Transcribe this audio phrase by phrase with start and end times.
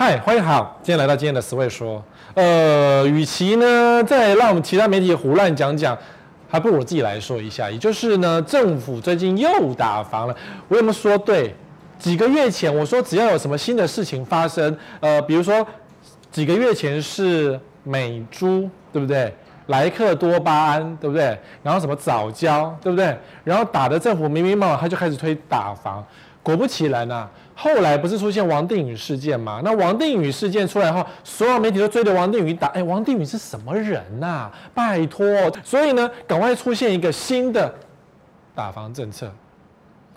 [0.00, 2.00] 嗨，欢迎好，今天来到今天的十位说，
[2.34, 5.98] 呃，与其呢再让我们其他媒体胡乱讲讲，
[6.48, 7.68] 还不如我自己来说一下。
[7.68, 10.36] 也就是呢，政府最近又打房了，
[10.68, 11.52] 我有没有说对？
[11.98, 15.66] 几个月前我说只要有什么新的事情发生，呃，比如说
[16.30, 19.34] 几个月前是美猪，对不对？
[19.66, 21.36] 莱克多巴胺，对不对？
[21.64, 23.18] 然后什么藻礁，对不对？
[23.42, 26.06] 然后打的政府明明白白，他就开始推打房，
[26.40, 27.28] 果不其然呢。
[27.60, 29.60] 后来不是出现王定宇事件吗？
[29.64, 32.68] 那王定宇事件出来后，所有媒体都追着王定宇打。
[32.68, 35.26] 哎，王定宇是什么人呐、拜托！
[35.64, 37.74] 所以呢，赶快出现一个新的
[38.54, 39.28] 打房政策。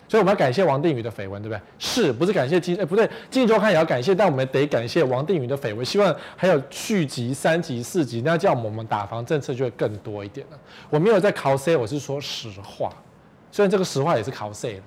[0.07, 1.59] 所以我们要感谢王定宇的绯闻，对不对？
[1.79, 2.79] 是不是感谢金？
[2.79, 5.83] 哎，不对，金周刊也要感谢，但我们得感谢王定宇的绯闻。
[5.83, 10.59] 希望还有续集、三集、四集，那这样我们打房政策就会更多一点了。
[10.91, 12.91] 我没有在 cos，我是说实话。
[13.51, 14.81] 虽然这个实话也是 cos 的。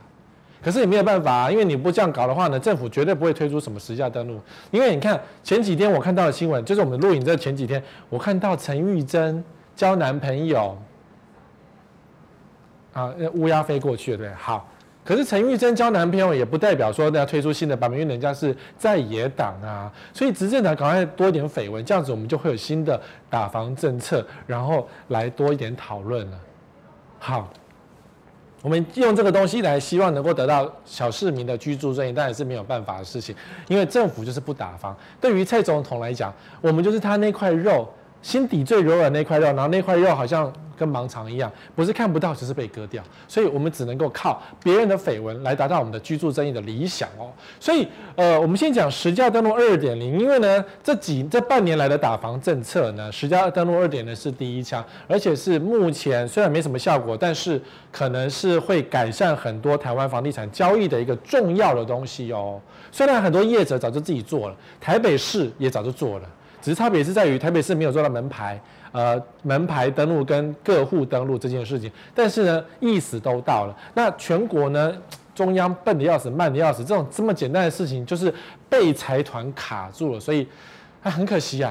[0.64, 4.40] 可是也没有办法啊，因为你不这样搞的话呢，政府绝对不会推出什么实价登录。
[4.70, 9.44] 因为你看前几天我看到的新闻，就是我们录影在前几天，我看到陈玉珍
[9.76, 10.78] 交男朋友，
[12.94, 14.66] 啊，乌鸦飞过去了，对，好。
[15.04, 22.98] 可是陈玉珍交男朋友也不代表说要推出新的版本，因为人家是在野党啊，所以执政党赶快多一点绯闻，这样子我们就会有新的
[23.28, 26.38] 打房政策，然后来多一点讨论了。
[27.18, 27.52] 好。
[28.64, 33.36] 我们用这个东西来，希望能够得到小市民的居住正义，当然是没有办法的事情，
[33.68, 34.96] 因为政府就是不打房。
[35.20, 37.86] 对于蔡总统来讲，我们就是他那块肉。
[38.24, 43.04] 心底最柔软那块肉，然后那块肉好像跟盲肠一样，不是看不到，只是被割掉。
[43.28, 47.30] 所以我们只能够靠别人的绯闻来达到我们的居住正义的理想哦。
[47.60, 47.86] 所以，
[48.16, 57.60] 呃，我们先讲实价登录二点零，因为呢，这几这半年来的打房政策呢，实价登录二点零是第一枪，而且是目前虽然没什么效果，但是
[57.92, 62.58] 可能是会改善很多台湾房地产交易的一个重要的东西哦。
[62.90, 66.28] 虽然很多业者早就自己做了，台北市也早就做了。
[66.64, 68.58] 只是差别是在于台北市没有做到门牌，
[68.90, 73.76] 呃，门牌登录跟个户登录这件事情，但是呢，意思都到了。
[73.92, 74.90] 那全国呢，
[75.34, 78.32] 中央笨得要死，慢得要死，这种这么简单的事情，就是
[78.66, 80.48] 被财团卡住了，所以
[81.02, 81.70] 还很可惜啊。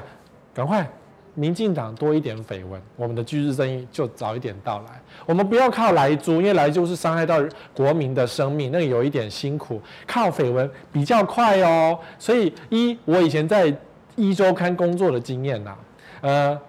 [0.54, 0.88] 赶快，
[1.34, 5.02] 民进党多一点绯闻，我们的居住正义就早一点到来。
[5.26, 7.44] 我们不要靠莱猪，因为莱猪是伤害到
[7.74, 9.82] 国民的生命，那个有一点辛苦。
[10.06, 11.98] 靠绯闻比较快哦。
[12.20, 13.76] 所以一，我以前在。
[14.16, 15.76] 一周刊工作的经验呐，
[16.22, 16.60] 呃，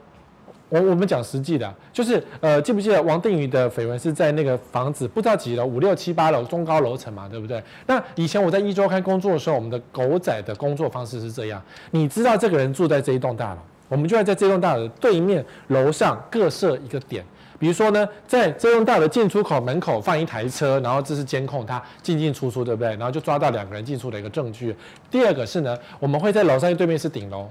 [0.69, 7.63] 我我们讲实际的，就是呃，记不记得王定宇的绯闻是在那个房子不知道几楼，五六七八楼中高楼层嘛，对不对？
[7.87, 17.25] 那以前我在一周刊工作的时候，我们的狗仔的工作方式是这样，你知道这个人住在这一栋大楼，我们就会在这栋大楼对面楼上各设一个点。
[17.65, 22.91] 比如说呢，在这栋大楼进出口门口放一台车，然后这是监控他进进出出，对不对？
[22.91, 24.77] 然后就抓到两个人进出的一个证据。
[25.11, 27.49] 第二个是呢，我们会在楼上对面是顶楼，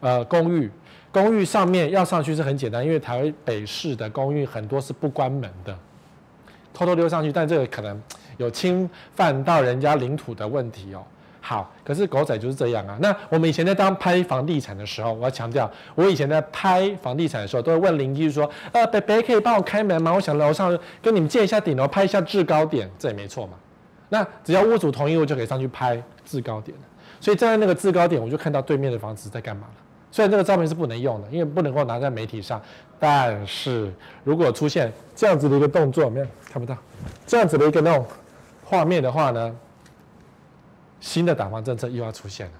[0.00, 0.70] 呃，公寓，
[1.12, 5.78] 公寓上面要上去是很简单，因为台北市的公寓很多是不关门的，
[6.72, 8.02] 偷偷溜上去，但这个可能
[8.38, 11.04] 有侵犯到人家领土的问题哦。
[11.48, 12.98] 好，可是狗仔就是这样啊。
[13.00, 20.12] 那我们以前在当拍房地产的时候，我要强调，我以前在拍房地产的时候，都会问邻居说：“呃，北北可以帮我开门吗？
[20.12, 23.52] 我想楼上跟你们借一下顶楼，拍一下制高点，这也没错嘛。
[24.08, 26.76] 那只要屋主同意，我就可以上去拍制高点。
[27.20, 29.74] 所以站在那个制高点，我就看到对面的房子在干嘛了。
[30.10, 32.60] 虽然这个照片是不能用的，因为不能够拿在媒体上，
[32.98, 33.92] 但是
[34.24, 36.76] 如果出现这样子的一个动作，没有看不到
[37.24, 38.04] 这样子的一个那种
[38.64, 39.56] 画面的话呢？
[41.00, 42.52] 新的打房政策又要出现了，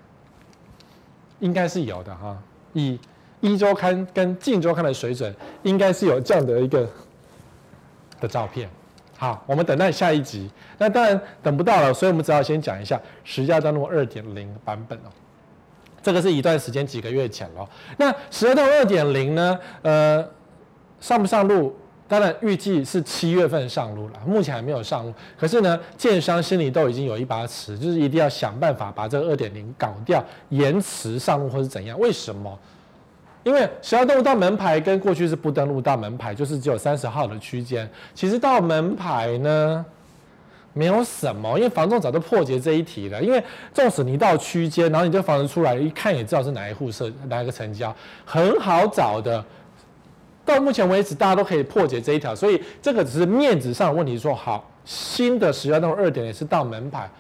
[1.41, 2.37] 应该是有的哈。
[2.73, 2.99] 以
[3.41, 6.89] 一周刊跟近周刊的水准，应该是有这样的一个
[8.21, 8.69] 的照片。
[9.19, 10.51] 好，我们等待下一集。
[10.77, 15.09] 那当然等不到了，所以我们只好先讲一下实价登录二点零版本哦。
[16.03, 17.69] 这个是一段时间几个月前了。
[17.97, 19.59] 那实价登录二点零呢？
[19.83, 20.29] 呃，
[21.01, 21.75] 上不上路？
[22.09, 25.13] 当然，预计是七月份上路了，目前还没有上路。
[25.37, 31.99] 可是呢，建商心里都已经有一把尺，就是一定要想办法把这个二点零搞掉，延迟上路或是怎样？
[31.99, 32.57] 为什么？
[33.43, 37.89] 因为实价登录到门牌跟过去是不登录到门牌，就是只有三十号的区间。
[38.15, 39.85] 其实到门牌呢，
[40.73, 43.21] 没有什么，因为房仲早就破解这一题了。
[43.21, 43.43] 因为
[43.75, 47.93] 纵使你到区间，然后你这房子出来一看也知道是哪一户设哪一个成交，
[48.25, 49.45] 很好找的。
[50.47, 54.17] 到目前为止，大家都可以破解这一条，所以这个只是面子上的问题。
[54.17, 57.11] 说好，新的实价登录二点零是到门牌，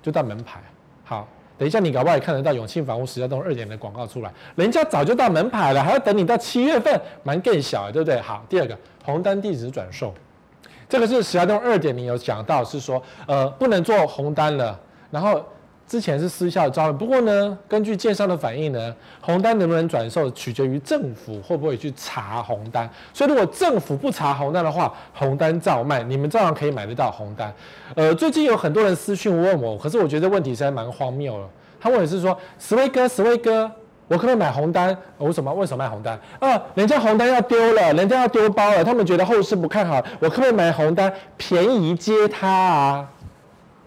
[0.00, 0.60] 就到门牌。
[1.04, 1.28] 好，
[1.58, 8.20] 等一下你搞不好也看得到永庆房屋实价登录二点零广告出来，人家早就到门牌了，还要等你到七月份，蛮更小，对不对？
[8.20, 10.14] 好，第二个红单地址转售，
[10.88, 14.78] 这个是实价登录二点零有讲到，是说呃不能做红单了，
[15.10, 15.44] 然后
[15.88, 22.90] 之前是失效招，不过呢，根据建商的反应呢，红单能不能转售，取决于政府会不会去查红单。
[23.14, 27.54] 所以如果政府不查红单的话，红单照卖，你们照样可以买得到红单。
[27.94, 31.48] 呃，最近有很多人私讯问我，可是我觉得问题实在蛮荒谬了。
[31.80, 33.70] 他问的是说，史威哥，史威哥，
[34.08, 34.96] 我可不可以买红单？
[35.18, 35.54] 为什么？
[35.54, 36.18] 为什么卖红单？
[36.40, 43.08] 啊，人家红单要丢了，人家要丢包了，他们觉得后市不看好，我可不可以买红单，便宜接他啊？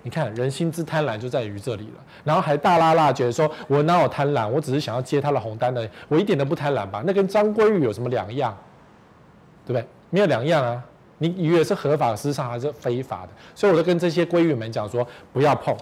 [0.10, 7.04] 你看人心之贪婪就在于这里了，然后还大拉拉觉得说，我哪有贪婪，我只是想要接他的红单的，我一点都不贪婪吧？
[7.06, 8.58] 那跟张鲑鱼有什么两样？
[9.68, 9.86] 对不对？
[10.10, 10.84] 没有两样啊！
[11.20, 13.30] 你以为是合法市场还是非法的？
[13.54, 15.78] 所以我就跟这些鲑鱼们讲说，不要碰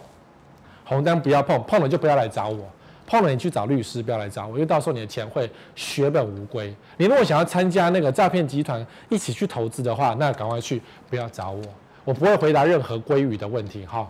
[0.84, 2.70] 红单，不要碰，碰了就不要来找我，
[3.06, 6.76] 碰了你去找律师，不要来找我，因为到时候你的钱会血本无归。
[6.98, 11.64] 你如果想要参加那个诈骗集团一起去投资的话，那赶快去，不要找我。
[12.04, 14.10] 我不会回答任何鲑鱼的问题，哈。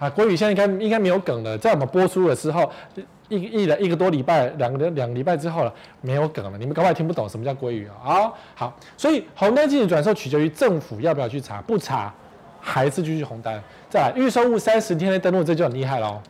[0.00, 2.68] 啊，鲑鱼现在应该应该没有梗了，在我们播出的时候，
[3.28, 6.56] 一一一个多礼拜，两个两个礼拜之后了，没有梗了。
[6.58, 7.92] 你们搞不好听不懂什么叫鲑鱼啊？
[8.02, 12.12] 好，好，所以红单禁止转售取决于政府要不要去查，不查
[12.58, 13.62] 还是继续红单。
[13.90, 16.20] 再来，预售物三十天内登录，这就很厉害了。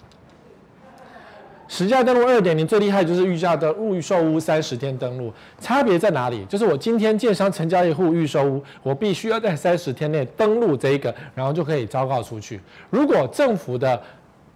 [1.72, 6.44] 实价登录二点零最厉害就是预价的预售屋三十天登录，差别在哪里？
[6.46, 12.60] 就是我今天建商成交一户预售屋，我必须要在三十天内登录这一个，然后就可以昭告出去。
[12.90, 14.02] 如果政府的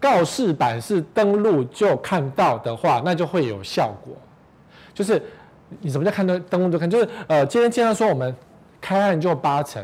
[0.01, 4.13] 告示板是登录就看到的话，那就会有效果。
[4.93, 5.23] 就是
[5.81, 6.91] 你什么叫看到登录就看？
[6.91, 8.35] 就是呃，今天建商说我们
[8.81, 9.81] 开案就八成，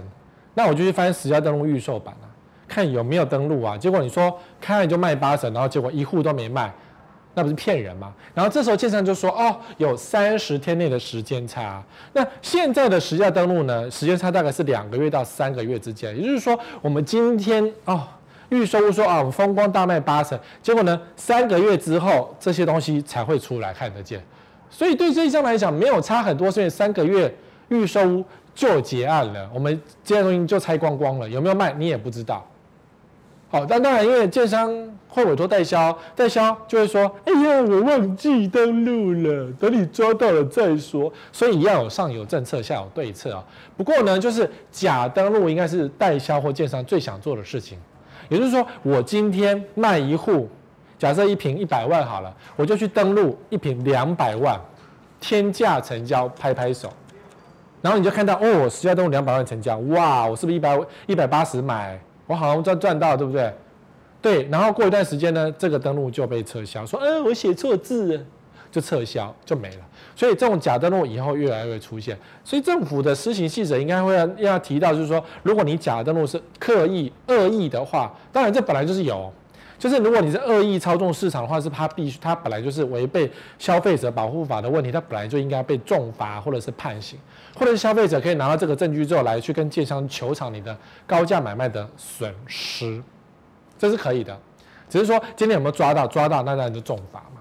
[0.54, 2.26] 那我就去翻实价登录预售版啊，
[2.66, 3.78] 看有没有登录啊。
[3.78, 6.74] 结果你说开案就卖八成，然后结果一户都没卖。
[7.34, 8.12] 那不是骗人吗？
[8.34, 11.82] 然后这时候建商就说：“哦，有三十天内的时间差。
[12.12, 13.88] 那现在的实价登录呢？
[13.90, 16.16] 时间差大概是两个月到三个月之间。
[16.16, 18.02] 也就是说，我们今天哦，
[18.48, 24.20] 预售屋说啊，我们风光大卖八成，结果呢，三个月之后这些东西才会出来看得见。
[24.68, 27.32] 所以对这一张来讲，没有差很多，所以三个月
[27.68, 28.24] 预售屋
[28.54, 32.44] 就结案了，我们这些东西就拆光光了，有没有卖你也不知道。”
[33.52, 34.72] 好，但当然，因为建商
[35.08, 43.44] 会委托代销，代销就会说：“哎呀，我忘记登录了，等你抓到了再说。”所以要有上有政策，下有对策啊。
[43.76, 47.76] 不过呢，就是假登录应该是代销或建商最想做的事情。
[48.28, 50.48] 也就是说，我今天卖一户，
[50.96, 54.56] 假设一瓶一百万好了，我就去登录一瓶两百万，
[55.18, 56.88] 天价成交，拍拍手。
[57.82, 61.98] 然后你就看到哦，实价登录两百万成交，哇，我是不是一百一百八十买？
[62.30, 63.52] 我好像赚赚到，对不对？
[64.22, 68.24] 对，然后过一段时间呢，这个登录就被撤销，说，嗯，我写错字，
[68.70, 69.82] 就撤销就没了。
[70.14, 72.16] 所以这种假登录以后越来越出现。
[72.44, 79.32] 所以政府的施行细则应该会要要提到，就是说，如果你假登录是刻意恶意的话，当然这本来就是有，
[79.80, 83.28] 就是如果你是恶意操纵市场的话，是他必须他本来就是违背
[83.58, 87.18] 消费者保护法的问题，他本来就应该被重罚或者是判刑。
[87.58, 93.02] 或者是消费者可以拿到这个证据之后，来去跟建商求偿你的高价买卖的损失，
[93.78, 94.38] 这是可以的。
[94.90, 96.06] 只是说今天有没有抓到？
[96.06, 97.40] 抓到那当然就重罚嘛。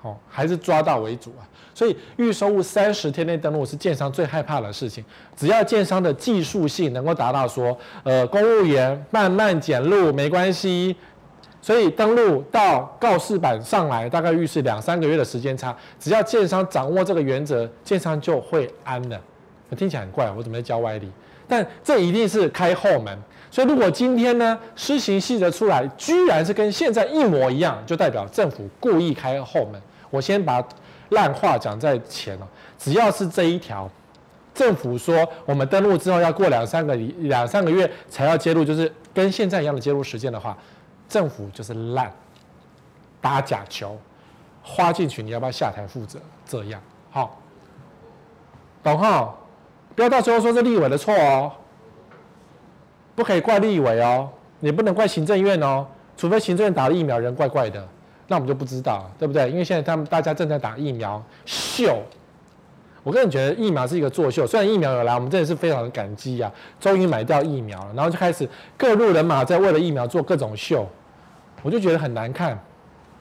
[0.00, 1.44] 好，还是抓到为主啊。
[1.74, 5.04] 所以预售物三十天内登录是建商最害怕的事情。
[5.36, 10.96] 只要建商的技术性能够达到说，呃，公务员慢慢检录没关系。
[11.64, 15.74] 所以登录到告示板上来，大概预示两三个月的时间差。
[15.98, 19.18] 只要建商掌握这个原则，建商就会安了。
[19.74, 21.10] 听起来很怪，我怎么在教歪理？
[21.48, 23.18] 但这一定是开后门，
[23.50, 29.80] 所以如果今天呢施行细则出来，居然是跟现在一模一样，就代表政府故意开后门。
[30.10, 30.62] 我先把
[31.08, 32.46] 烂话讲在前了，
[32.78, 33.90] 只要是这一条，
[34.54, 40.54] 政府说我们登录之后要过两三个两三个月才要揭露，就是跟现在一样的揭露时间的话，
[41.14, 42.12] 政府就是烂，
[43.20, 43.96] 打假球，
[44.64, 46.18] 花进去你要不要下台负责？
[46.44, 46.80] 这样
[47.12, 47.38] 好，
[48.82, 49.32] 懂哈？
[49.94, 51.52] 不要到时候说是立委的错哦，
[53.14, 54.28] 不可以怪立委哦，
[54.58, 57.86] 也不能怪行政院哦，除非行政院打了疫苗人怪怪的，
[58.26, 59.48] 那我们就不知道，对不对？
[59.52, 62.02] 因为现在他们大家正在打疫苗秀，
[63.04, 70.84] 我个人觉得疫苗是一个作秀，虽然疫苗有来，我们真的是非常的感激呀，终于买到疫苗了，然后就开始各路人马在为了疫苗做各种秀，
[71.64, 72.56] 我就觉得很难看，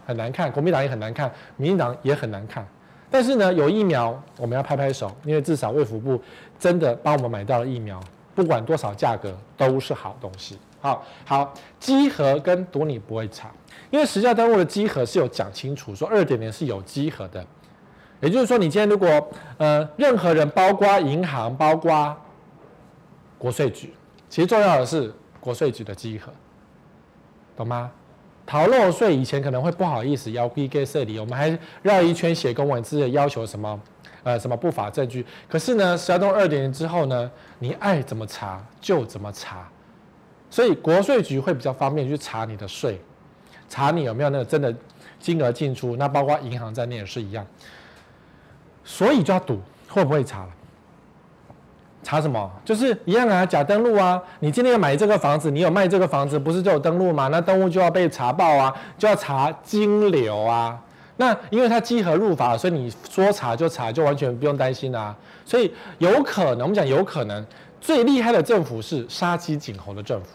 [0.05, 2.67] 很难看，国民党也很难看，民进党也很难看。
[3.09, 6.21] 但是呢，有疫苗我们要拍拍手，因为至少卫福部
[6.59, 8.03] 真的帮我们买到了疫苗，
[8.35, 10.59] 不管多少价格都是好东西。
[10.81, 13.49] 好，好，稽核跟赌你不会差，
[13.89, 17.45] 因为实价登录的稽核是有讲清楚，说二点零是有稽核的，
[18.19, 22.13] 也就是说，你今天如果呃任何人，包括银行，包括
[23.37, 23.93] 国税局，
[24.27, 26.33] 其实重要的是国税局的稽核，
[27.55, 27.91] 懂吗？
[28.45, 33.79] 逃漏税以前可能会不好意思要 bkc，我们还绕一圈写公文，直接要求什么
[34.23, 35.25] 呃什么不法证据。
[35.47, 39.67] 可是呢，十二栋二点零之后呢，你爱怎么查就怎么查，
[40.49, 42.99] 所以国税局会比较方便去查你的税，
[43.69, 44.75] 查你有没有那个真的
[45.19, 47.45] 金额进出，那包括银行在内也是一样。
[48.83, 50.49] 所以就要赌会不会查了。
[52.03, 52.51] 查什么？
[52.65, 54.21] 就是一样啊，假登录啊！
[54.41, 57.29] 你今天要买这个房子，你有卖这个房子，不是就有登录吗？
[57.29, 60.77] 那登录就要被查报啊，就要查金流啊。
[61.15, 65.15] 那因为它稽核入法，所以你说查就查，就完全不用担心啦。
[65.45, 67.45] 所以有可能，我们讲有可能，
[67.79, 70.27] 最厉害的政府是杀鸡儆猴的政府，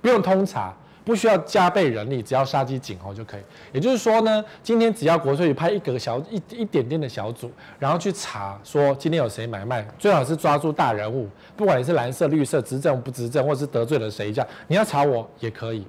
[0.00, 0.72] 不用通查。
[1.06, 3.40] 不需要加倍人力，只要杀鸡儆猴就可以。
[3.72, 7.48] 也就是说呢，今天只要国税局派一个小一一点点的小组，
[7.78, 15.86] 然后去查说今天有谁买卖，最好是抓住大人物，不管你是蓝色、绿色、执政不执政，或是得罪了谁这样，你要查我也可以。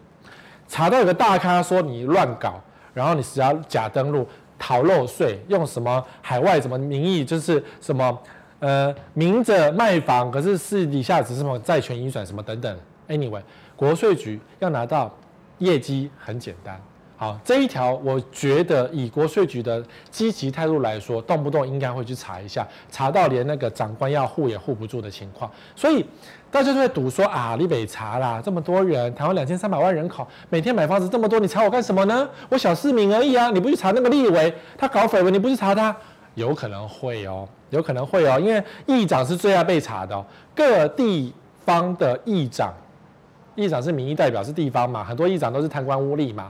[0.68, 2.62] 查到有个大咖说你乱搞，
[2.94, 4.28] 然后你只要假登录、
[4.60, 8.16] 逃漏税，用什么海外什么名义，就是什么
[8.60, 12.78] 呃明着卖房，可是私底下只是什么债权移转什么等等。
[13.08, 13.42] Anyway。
[13.78, 15.16] 国税局要拿到
[15.60, 16.82] 业绩很简单，
[17.16, 26.04] 好，这一条我觉得以国税局的积极态度来说，动不动应该会去查一下，查到连那个长官要护也护不住的情况，所以
[26.50, 32.28] 大家就会赌说啊，你北查啦，这么多人，台湾两千三百万人口，每天买房子这么多，你查我干什么呢？
[32.50, 35.96] 我小市民而已啊，你不去查那个立委，他搞绯闻，你不去查他，
[36.34, 41.32] 有可能会哦，有可能会哦，因为议长是最爱被查的，各地
[41.64, 42.74] 方的议长。
[43.58, 46.50] 议长是民意代表，是地方嘛，很多议长都是贪官污吏嘛，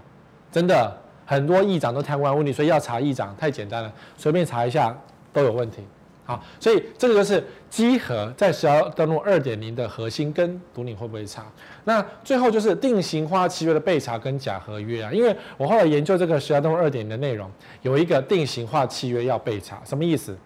[0.52, 0.96] 真的
[1.26, 4.96] 很多议长都贪官污吏，所以要查议长太简单了，随便查一下
[5.34, 5.82] 都有问题。
[6.26, 11.46] 好，所以这个就是稽核在十二登录二点零的核心，跟读你会不会查。
[11.86, 17.50] 那最后就是定型化契约的备查跟假合约啊，因为我后来研究这个十二登录二点零的内容，
[17.82, 20.38] 有一个定型化契约要备查，什么意思？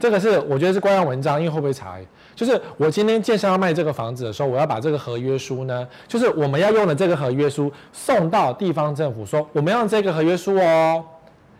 [0.00, 1.98] 这个是我觉得是官样文章，因为会不会查？
[2.34, 11.04] 就是我今天建商要卖这个房子的时候，我要把这个合约书呢，就是我们要用的这个合约书送到地方政府，说我们要这个合约书哦，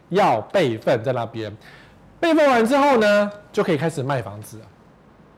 [0.09, 1.55] 要备份在那边，
[2.19, 4.59] 备份完之后呢，就可以开始卖房子，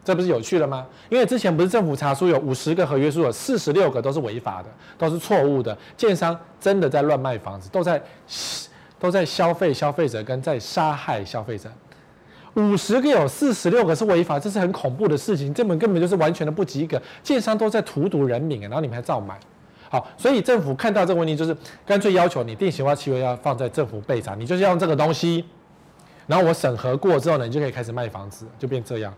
[0.05, 0.87] 这不是有趣了吗？
[1.09, 8.01] 因为之前不是政府查出有五十个合约书，有四十六个都是违法的，都是错误的，建商真的在乱卖房子，都在
[9.01, 11.69] 都在消费消费者跟在杀害消费者。
[12.55, 17.01] 五十个有四十六个是违法，这是很恐怖的事情，这本根本就是完全的不及格。
[17.23, 19.39] 建商都在荼毒人民，然后你们还照买，
[19.91, 25.45] 好，所以政府看到这个问题，就是干脆要求你定型化契约要放在政府备查，你就是要用这个东西，
[26.27, 29.13] 然后我审核过之后呢，你就可以开始卖房子，就变这样，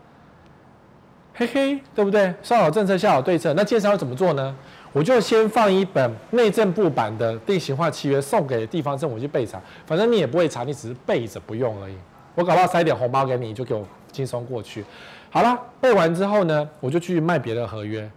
[1.35, 2.33] 嘿嘿，对不对？
[2.41, 4.55] 上好政策，下好对策，那建商要怎么做呢？
[4.93, 11.93] 我就先放一本内政部版的定型化契约送给地方政府去备查，反正你也不会查，你只是备着不用而已。
[12.37, 14.85] 我搞不好塞点红包给你，就给我轻松过去。
[15.31, 18.07] 好了，背完之后呢，我就去卖别的合约，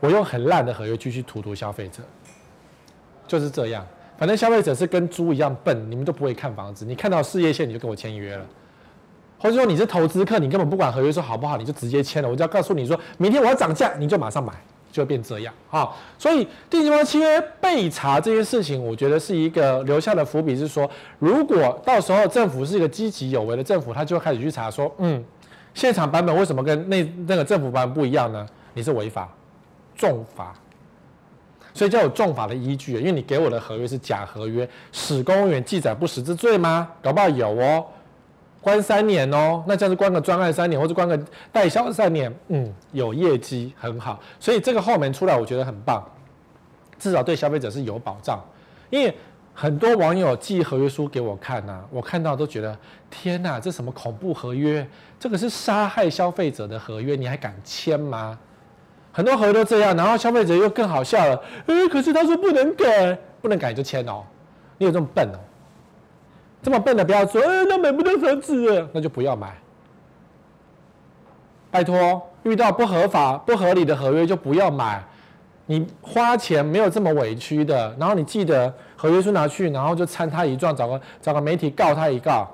[0.00, 2.02] 我用很烂的合约继续荼毒消费者，
[3.28, 3.86] 就是这样。
[4.16, 8.46] 反正消费者是跟猪一样笨，你们都不会看房子，你看到事业线你就跟我签约了，
[9.38, 12.28] 或者说你是投资客，你根本不管合约说好不好，你就直接签了。
[12.30, 14.54] 我就要告诉你说，明天我要涨价，你就马上买。
[14.92, 25.24] 就变这样啊，所以定型化契约被查这件事情，我觉得是一个留下的伏笔，是说，如果到时候政府是一个积极有为的政府，他就会开始去查说，嗯，
[25.72, 28.46] 现场版本为什么跟那那个政府版本不一样呢？
[28.74, 29.28] 你是违法，
[29.96, 30.54] 重罚，
[31.72, 36.88] 所以就有重罚的依据，因为你给我的合约是假合约，使公务员记载不实之罪吗？
[37.02, 37.86] 搞不好有哦。
[38.62, 46.02] 关三年哦，那这样子关个专案三年，或者关个代销三年，嗯，有业绩很好，所以这个后门出来，我觉得很棒，
[46.98, 48.40] 至少对消费者是有保障。
[48.88, 49.12] 因为
[49.52, 52.78] 很多网友寄合约书给我看呐、我看到都觉得
[53.10, 54.86] 天哪，这什么恐怖合约？
[55.18, 58.38] 这个是杀害消费者的合约，你还敢签吗？
[59.12, 64.22] 很多合约都这样，然后消费者又更好笑了，诶，可是他说不能改，不能改就签哦，
[64.78, 65.38] 你有这么笨哦？
[66.62, 69.52] 这么笨的不要说，哎，那买不到房子，那就不要买。
[71.70, 75.02] 拜托，遇到不合法、不合理的合约就不要买。
[75.66, 82.46] 你花钱没有这么委屈的，然后你记得合约书拿去，然后就参他一状，找个找个媒体告他一告。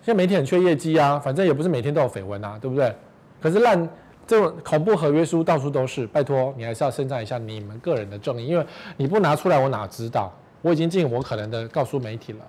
[0.00, 2.94] 现在媒体很缺业绩啊，反正也不是每天都有绯闻啊，对不对？
[3.40, 3.88] 可是烂
[4.26, 8.64] 这种恐怖合约书到处都是，拜托你还是要伸张一下你们个人的正义，因为
[8.96, 10.32] 你不拿出来，我哪知道？
[10.62, 12.40] 我已经尽我可能的告诉媒体了。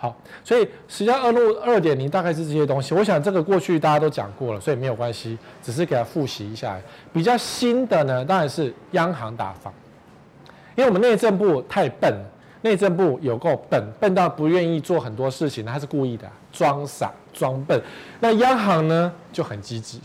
[0.00, 2.94] 好，所以实际上二路二点零大概是这些东西。
[2.94, 6.78] 我想这个过去大家都讲过了，所以没有关系，只是给他复习一下。
[7.12, 9.74] 比较新的呢，当然是央行打房。
[10.76, 12.14] 因为我们内政部太笨，
[12.62, 17.82] 内政部有够笨，笨到不愿意做很多事情，他是故意的，装傻装笨。
[18.20, 20.00] 那央行呢就很积极。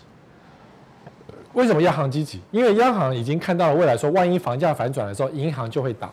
[1.53, 2.41] 为什么央行积极？
[2.50, 6.12] 因为央行已经看到了未来，说万一房价反转的时候，银行就会倒，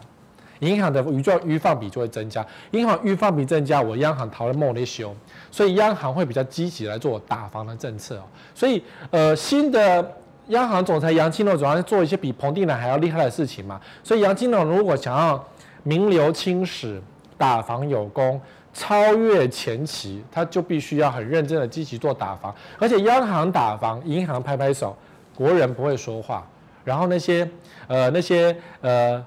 [0.61, 5.15] 银行的余就余放比就会增加，银行余放比增加，我央行逃了莫雷修，
[5.51, 8.23] 所以央行会比较积极来做打房的政策。
[8.55, 10.17] 所以呃，新的
[10.49, 13.81] 央行总裁杨金龙主要做一些比彭定南还要厉害的事情嘛。
[14.03, 15.43] 所以杨金龙如果想要
[15.83, 17.01] 名留青史、
[17.39, 18.41] 打房有功、
[18.75, 24.97] 超越前期，他就必须要很认真的积极做打房，而且央行打房，银行拍拍手。
[25.35, 26.47] 国人不会说话，
[26.85, 27.49] 然后那些
[27.87, 29.25] 呃那些呃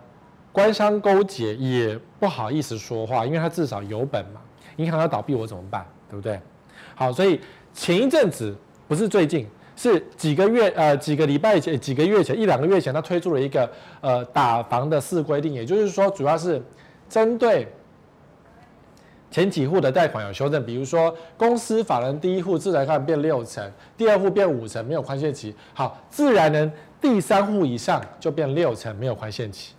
[0.53, 4.39] 官商勾结也不好意思说话，因为他至少有本嘛。
[4.77, 5.85] 银行要倒闭我怎么办？
[6.09, 6.39] 对不对？
[6.95, 7.41] 好，所以
[7.73, 8.55] 前一阵子
[8.87, 9.45] 不是最近，
[9.75, 13.69] 是几个月呃几个礼拜前几个月前一两个月前，他推出了一个
[13.99, 16.63] 呃打房的四规定，也就是说主要是
[17.09, 17.67] 针对。
[19.31, 23.67] 前几户的贷款有修正，比如说公司法人第一户自然看变六成，
[23.97, 25.55] 第二户变五成，没有宽限期。
[25.73, 29.73] 好，自然人第三户以上就变六成，没有宽限期。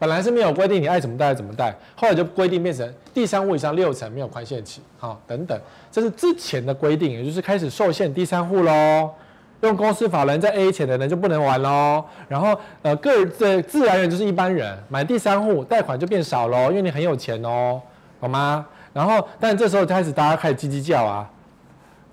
[0.00, 4.80] 本来是没有规定，你爱怎么贷怎么贷，后来就规定变成第三户以上六成没有宽限期。
[4.98, 5.60] 好，等等，
[5.92, 9.10] 这是之前的规定，也就是开始受限第三户喽。
[9.60, 12.02] 用公司法人在 A 钱的人就不能玩喽。
[12.28, 17.78] 然后呃，个人的自然人就是一般人买第三户贷款就变少喽，因为你很有钱哦，
[18.20, 18.66] 好吗？
[18.94, 21.30] 然后，但这时候开始大家开始叽叽叫啊，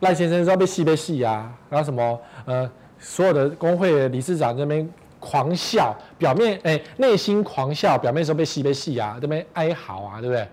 [0.01, 4.88] 赖先生说要被戏被戏啊，然后什么呃，所有的工会的理事长这边
[5.20, 10.48] 狂笑，表面哎内心狂笑，表面时候被戏被戏啊，这边哀嚎啊，对不对？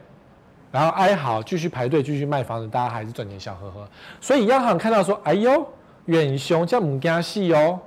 [0.71, 3.88] 然后哀嚎继续排队继续卖房子，大家还是赚钱笑呵呵。
[4.21, 5.66] 所以央行看到说，哎呦，
[6.06, 7.78] 远雄叫唔惊戏哦，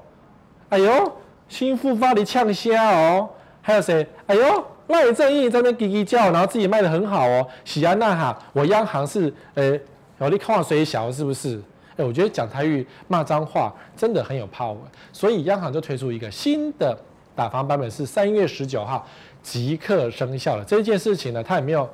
[0.70, 1.12] 哎呦，
[1.48, 3.30] 新复发的呛虾哦，
[3.62, 4.08] 还有谁？
[4.28, 4.66] 哎呦。
[4.88, 7.46] 赖正义在那叽叽叫，然后自己卖得很好哦。
[7.66, 9.78] 喜安娜哈，我央行是，哎，
[10.20, 11.62] 有你看我水小是不是？
[11.98, 14.78] 哎，我觉得讲台语骂脏话真的很有 power，
[15.12, 16.98] 所以央行就推出一个新的
[17.36, 19.06] 打房版本，是三月十九号
[19.42, 20.64] 即刻生效了。
[20.64, 21.90] 这件事情呢，他也没有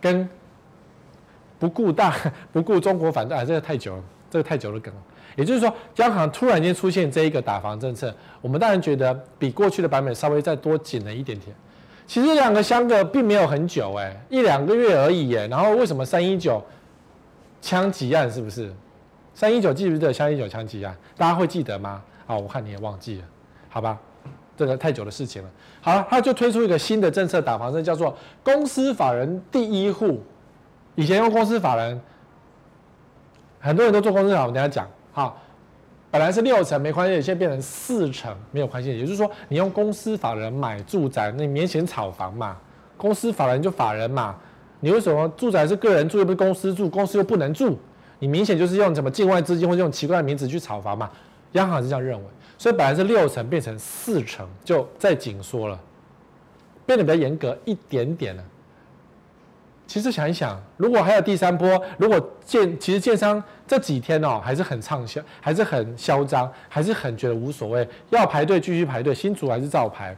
[0.00, 0.28] 跟
[1.58, 2.16] 不顾大
[2.52, 4.94] 不顾中国反对，啊，这个太久了，这个太久了梗。
[5.36, 11.54] 也就是说，央行突然间出现这一个打房政策，我们当然觉得比过去的版本稍微再多紧了一点点。
[12.06, 16.62] 其实两个相隔并没有很久，哎，一两个月而已，哎，然后为什么三一九
[17.62, 18.72] 枪击案是不是？
[19.34, 20.96] 三一九记不记得三一九枪击案？
[21.16, 22.02] 大家会记得吗？
[22.26, 23.24] 啊，我看你也忘记了，
[23.68, 23.98] 好吧，
[24.56, 25.50] 这个太久的事情了。
[25.80, 30.22] 好了，他就推出一个新的政策打房政，叫做公司法人第一户。
[30.94, 32.00] 以前用公司法人，
[33.60, 35.40] 很多人都做公司法人，我等下讲，好。
[36.12, 42.56] 本来是六成没宽限，现在变成四成没有宽限，也就是说，你用公司法人买住宅，那你明显炒房嘛。
[42.96, 44.34] 公司法人就法人嘛，
[44.80, 47.78] 你为什么住宅是个人住又不是公司住，公司又不能住？
[48.20, 51.10] 你明显就是用什么境外资金或者用奇怪的名字去炒房嘛。
[51.52, 52.24] 央行是这样认为，
[52.56, 55.76] 所以本来是六成变成四成，就再紧缩了，
[56.86, 58.44] 变得比较严格一点点了。
[59.84, 70.16] 其实想一想，如果还有第三波，如果建其实建商这几天哦还是很畅销，还是很嚣张，还是很觉得无所谓，要排队继续排队，新竹还是照排，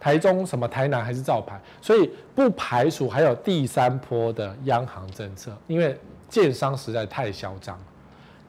[0.00, 5.96] 台中什么台南还是照排，所以不排除还有第三波的央行政策，因为
[6.36, 7.78] 建商实在太嚣张，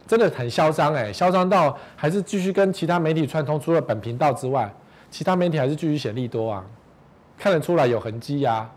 [0.05, 4.69] 真的很嚣张哎，嚣张到还是继续跟其他媒体串通，除了本频道之外，
[5.09, 6.65] 其他媒体还是继续写利多啊，
[7.37, 8.69] 看得出来有痕迹呀、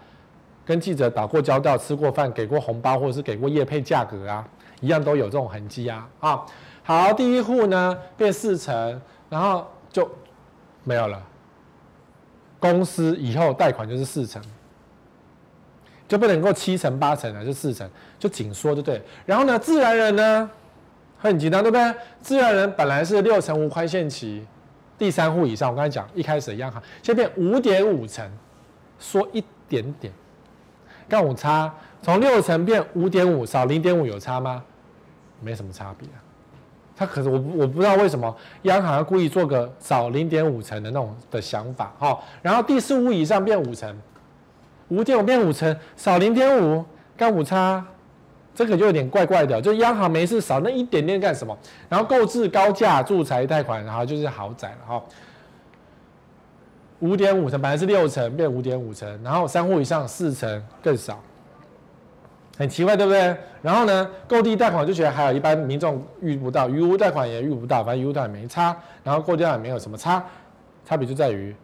[0.65, 4.49] 跟记者打过交道、吃过饭、给过红包，或者是给过业配价格啊，
[4.81, 6.09] 一样都有这种痕迹啊。
[6.21, 6.47] 啊，
[6.85, 10.09] 好，第一户呢变四成，然后就
[10.85, 11.21] 没有了。
[12.61, 14.41] 公司以后贷款就是四成，
[16.11, 19.01] 就不能够七成八成了，就四成，就紧缩，就对。
[19.25, 20.51] 然后呢，自然人呢
[21.17, 21.95] 很紧张，对不对？
[22.21, 24.45] 自然人本来是六成无宽限期，
[24.99, 28.29] 第三户以上，我刚才讲一开始的央行，现在变五点五成，
[28.99, 30.13] 缩一点点。
[31.09, 34.65] 杠五差从六成变五点五，少零点五有差吗？
[35.41, 36.19] 没什么差别啊。
[36.97, 42.19] 他可是我我不知道为什么央行要故意做个少零点五成的那种的想法哈。
[42.43, 43.97] 然后第四户以上变五成，
[44.91, 46.85] 五点五变五成，少零点五，
[47.17, 47.85] 杠五差，
[48.55, 49.61] 这个就有点怪怪的。
[49.61, 51.57] 就央行没事少那一点点干什么？
[51.89, 55.03] 然后购置高价住宅贷款，然后就是豪宅了哈。
[56.99, 61.19] 五点五成，本来是六成，变五点五成，然后三户以上四成更少，
[62.59, 63.35] 很奇怪，对不对？
[63.63, 70.23] 然后呢，购地贷款就觉得还有一般民众遇不到，余屋贷款也遇不到，反正余屋贷款没差，然后购地贷款没有什么差，
[70.85, 71.57] 差别就在于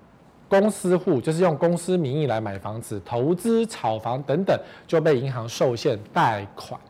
[0.49, 6.81] 公司户就是用公司名义来买房子、投资、炒房等等，就被银行受限贷款。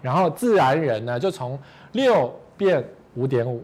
[0.00, 1.58] 然后自然人呢，就从
[1.92, 3.62] 六变五点五。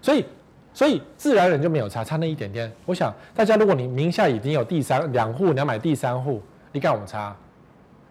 [0.00, 0.24] 所以，
[0.72, 2.70] 所以自然人就没有差，差那一点点。
[2.84, 6.40] 我想大家，如果你名下已经有第三两户，你要买第三户，
[6.72, 7.36] 你干我差？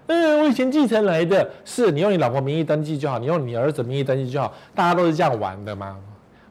[0.07, 5.97] 嗯，我以前继承来的，是你用你老婆名义登记就好，你用你儿子名义登记就好，大家都是这样玩的嘛。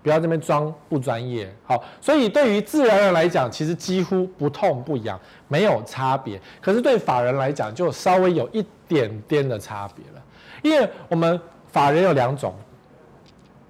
[0.05, 6.39] 不要这边装不专业，好，所以对于自然人来讲，其实几乎不痛不痒，没有差别。
[6.61, 10.23] 可是对法人来讲，就稍微有一点点的差别了。
[10.61, 11.41] 因为我们
[11.73, 12.55] 法人有两种，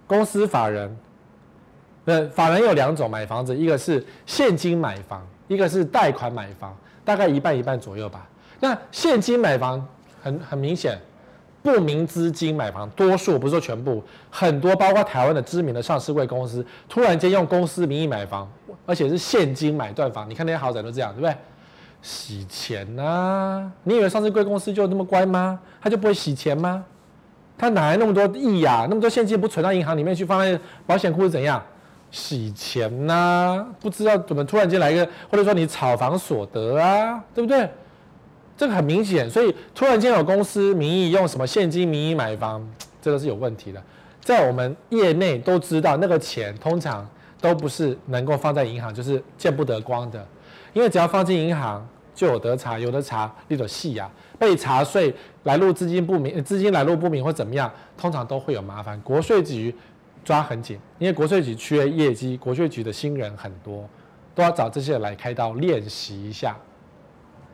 [0.09, 0.97] 公司法人，
[2.07, 8.29] 呃，法人有两种买房子，一个是现金买房，一个是贷款买房，大概一半一半左右吧。
[8.59, 9.87] 那现金买房
[10.21, 10.99] 很很明显。
[11.65, 18.47] 不明资金买房，多数不是说全部，很多包括台湾的知名的上市贵公司，突然间用公司名义买房，
[18.85, 20.29] 而且是现金买断房。
[20.29, 21.35] 你看那些豪宅都这样，对不对？
[22.03, 25.59] 洗钱呐、你以为上市贵公司就那么乖吗？
[25.81, 26.85] 他就不会洗钱吗？
[27.57, 28.87] 他哪来那么多亿呀、啊？
[28.91, 31.63] 那么多现金不存到银行里面去，放在保险库是怎样？
[32.11, 37.67] 洗钱呐、不知道怎么突然间来一个，或者说你炒房所得啊，对不对？
[38.57, 42.65] 这个很明显，所以突然间有公司名义用什么现金名义买房，
[43.03, 43.83] 这个是有问题的。
[44.21, 47.07] 在我们业内都知道，那个钱通常
[47.41, 50.27] 都不是能够放在银行，就是见不得光的。
[50.73, 58.99] 因为只要放进银行，就有得查，有得查，那种细呀，被查税、来路资金不明、资金来路不明或怎么样，通常都会有麻烦。
[59.03, 59.75] 国税局
[60.25, 63.89] 抓很紧，因为国税局缺业绩，国税局的新人很多，
[64.35, 66.57] 都要找这些人来开刀练习一下。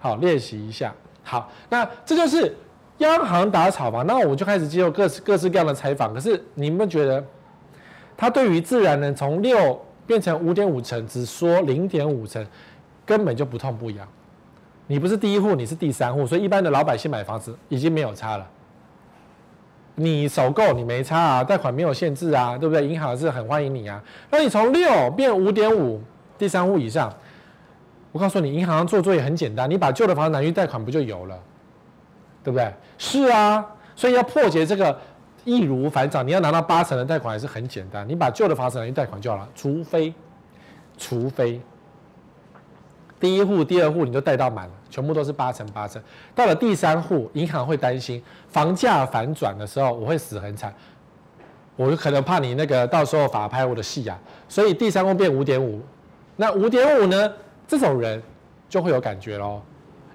[0.01, 0.93] 好，练习一下。
[1.23, 2.57] 好，那这就是
[2.99, 4.05] 央行打炒房。
[4.07, 6.13] 那我就开始接受各式各式各样的采访。
[6.15, 7.23] 可是你们觉得，
[8.17, 12.45] 他对于自然人从六变成五点五成，只说零点五成，
[13.05, 14.09] 根本就不痛不痒。
[14.87, 18.47] 你不是第一户，你是第三户，所以一般的老百姓买房子已经没有差了。
[19.95, 22.87] 你首购你没差啊，贷款没有限制啊，对不对？
[22.87, 24.03] 银行是很欢迎你啊。
[24.31, 26.01] 那你从六变五点五，
[26.39, 27.13] 第三户以上。
[28.13, 31.39] 我告诉你，银行做作业很简单，你把旧的房子拿去贷款不就有了，
[32.43, 32.73] 对不对？
[32.99, 34.99] 是啊，所以要破解这个
[35.45, 39.49] 易如反掌，你要拿到八成的贷款还是很简单，你把旧的房子拿去贷款就好了。
[39.55, 40.13] 除非，
[40.99, 41.61] 除非
[43.21, 46.03] 第一户、第二户你就贷到满了，全部都是八成八成。
[46.35, 50.75] 到了第三户，银行会担心房价反转的时候，我会死很惨，
[51.77, 54.19] 我就可能怕你那个到时候法拍我的戏啊。
[54.49, 55.81] 所以第三户变五点五，
[56.35, 57.33] 那五点五呢？
[57.71, 58.21] 这种人
[58.69, 59.63] 就会有感觉喽，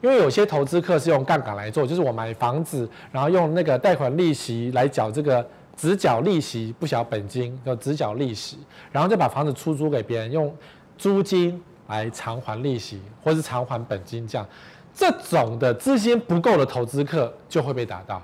[0.01, 8.57] 因为有些投资客是用杠杆来做，就是我买房子，然后用那个贷款利息来缴这个只缴利息不缴本金，就只缴利息，
[8.91, 10.53] 然后再把房子出租给别人，用
[10.97, 14.45] 租金来偿还利息或是偿还本金，这样
[14.93, 18.21] 这种的资金不够的投资客就会被打到。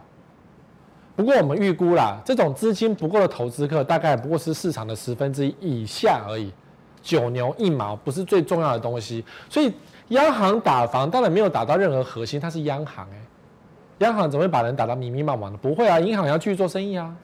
[1.15, 6.51] 不过我们预估啦，这种资金不够的投资客大概不过是市场的十分之一以下而已。
[7.01, 9.73] 九牛一毛不是最重要的东西，所以
[10.09, 13.21] 央行打房当然没有打到任何核心，它是央行哎、
[13.99, 15.57] 央行怎么会把人打到迷迷茫茫的？
[15.57, 17.15] 不会啊，银行要继续做生意啊。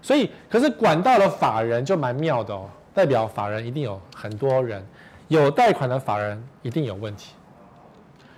[0.00, 4.86] 所以，可是管到了法人就蛮妙的哦，代表法人一定有很多人，
[5.26, 7.34] 有贷款的法人一定有问题，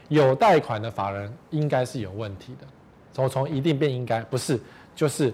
[0.08, 2.66] 有贷款的法人应该是有问题的。
[3.12, 4.58] 从从一定变应该不是，
[4.96, 5.32] 就是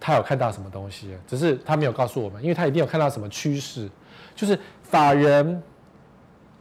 [0.00, 3.88] 他有看到什么东西，只是他没有告诉我们，因为他一定有看到什么趋势。
[4.34, 5.62] 就是法人，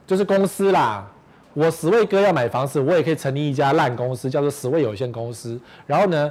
[0.06, 1.08] 就是公司啦。
[1.54, 5.58] 我十位哥要买房子，我也可以成立一家烂公司，叫做十位有限公司。
[5.88, 6.30] 然后呢，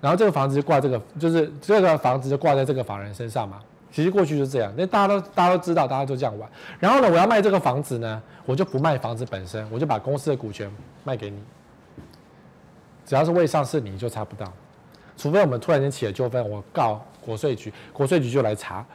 [0.00, 3.60] 然后这个房子就挂这个，就是这个房子就挂在这个法人身上嘛。
[3.90, 6.48] 其实过去就是这样，那大家都大家都知道，大家都这样玩。
[6.78, 10.70] 然后呢，我要卖这个房子呢，我就不卖房子本身，我就把公司的股权
[11.02, 11.42] 卖给你。
[13.06, 14.52] 只要是未上市，你就查不到，
[15.16, 18.86] 除非我们突然间起了纠纷，我告国税局，国税局就来查。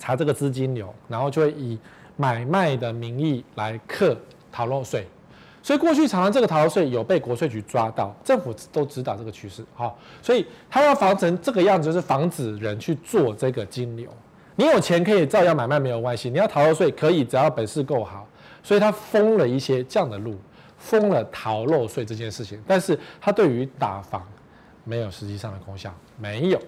[0.00, 1.78] 查这个资金流，然后就会以
[2.16, 4.16] 买卖的名义来克
[4.50, 5.06] 逃漏税，
[5.62, 14.10] 所以过去常常这个逃漏税有被国税局抓到，政府都知道这个趋势，好，所以他要防成这个样子，就是防止人去做这个金流。
[14.56, 18.26] 你有钱可以照样买卖没有关系，你要逃漏税可以，只要本事够好。
[18.62, 20.36] 所以他封了一些这样的路，
[20.76, 24.22] 封了逃漏税这件事情，但是他对于打房
[24.84, 26.60] 没有实际上的功效，没有。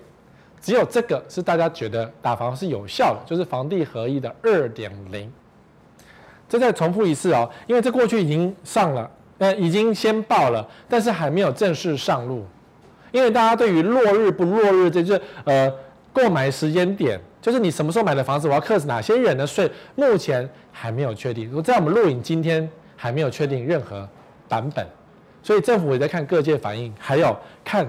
[0.62, 5.30] 只有这个是大家觉得打房是有效的，就是房地合一的二点零。
[6.48, 12.46] 这再重复一次哦，因为这过去已经上了，呃，已经先报了，但是还没有正式上路。
[13.10, 15.70] 因为大家对于落日不落日，这就是呃
[16.12, 21.46] 购买时间点就是你什么时候买的房子，我要课哪些人的税，目前还没有确定。
[21.46, 24.08] 如果在我们录影今天还没有确定任何
[24.48, 24.86] 版本，
[25.42, 27.86] 所以政府也在看各界反应，还有看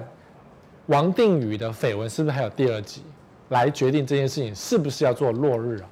[0.87, 3.03] 王定宇的绯闻是不是还有第二集，
[3.49, 5.87] 来决定这件事情是不是要做落日啊？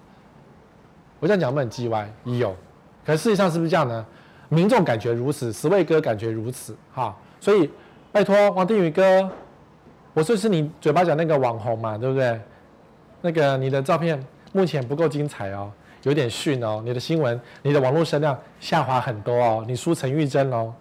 [1.20, 2.12] 我这样讲会不很叽歪？
[2.26, 2.56] 有，
[3.06, 4.06] 可事实上是不是这样呢？
[4.50, 7.70] 民众感觉如此，十位哥感觉如此，哈，所以
[8.12, 9.30] 拜托王定宇哥，
[10.14, 12.38] 我说是你嘴巴讲那个网红嘛，对不对？
[13.22, 15.72] 那个你的照片目前不够精彩哦，
[16.04, 20.74] 有点逊哦，你的新闻、你的网络声量下滑很多哦，你输陈玉珍哦，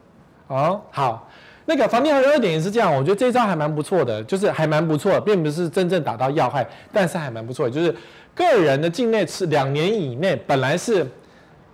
[0.49, 1.29] 哦，好，
[1.67, 7.95] 那个房地合一二点也是这样，我觉得这一招还蛮不错的，就是还蛮不错，并不是真正打到要害，但是还蛮不错，就是
[8.35, 11.07] 个人的境内是两年以内，本来是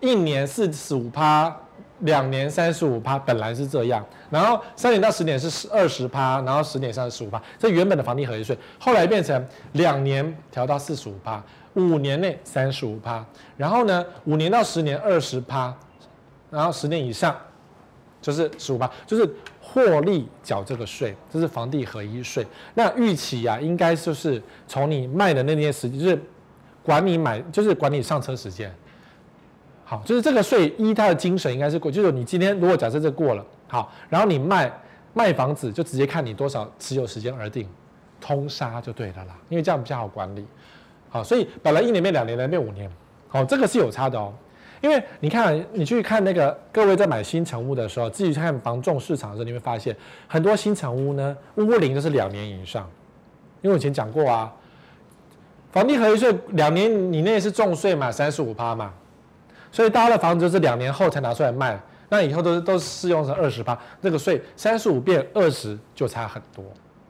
[0.01, 1.55] 一年四十五趴。
[2.01, 13.25] 两年三十五趴，本来是这样，然后三年到十年是二十趴，然后十年上十五趴，这原本的房地合一税，后来变成两年调到四十五趴，五年内三十五趴，
[13.57, 15.75] 然后呢，五年到十年二十趴，
[16.51, 17.35] 然后十年以上
[18.21, 19.27] 就是十五趴，就是
[19.77, 22.47] 获利缴这个税，这是房地合一税。
[22.73, 26.19] 那预期啊，应该就是从你卖的那天时间，就是
[26.83, 28.75] 管你买，就是管你上车时间。
[29.85, 34.73] 好，就是这个税依它的精神应该是过，就是你今天如果假设这过了，好，然后你卖
[35.13, 37.69] 卖房子就直接看你多少持有时间而定，
[38.19, 40.47] 通杀就对了啦，因为这样比较好管理。
[41.11, 42.91] 好，所以本来一年变两年，两年变五年，
[43.29, 44.33] 好，这个是有差的哦。
[44.87, 49.95] 因为你看，你去看那个各位在买新成屋的时候，自己去看房仲市场的时候，你会发现
[50.29, 52.89] 很多新成屋呢，屋龄都是两年以上。
[53.63, 54.53] 因为我以前讲过啊，
[55.73, 58.93] 房地合一税两年以内是重税嘛，三十五趴嘛。
[59.73, 61.77] 所以大家的房子就是两年后才拿出来卖，
[62.09, 66.65] 那以后都都是适用成二十趴，这个税三十五变二十就差很多。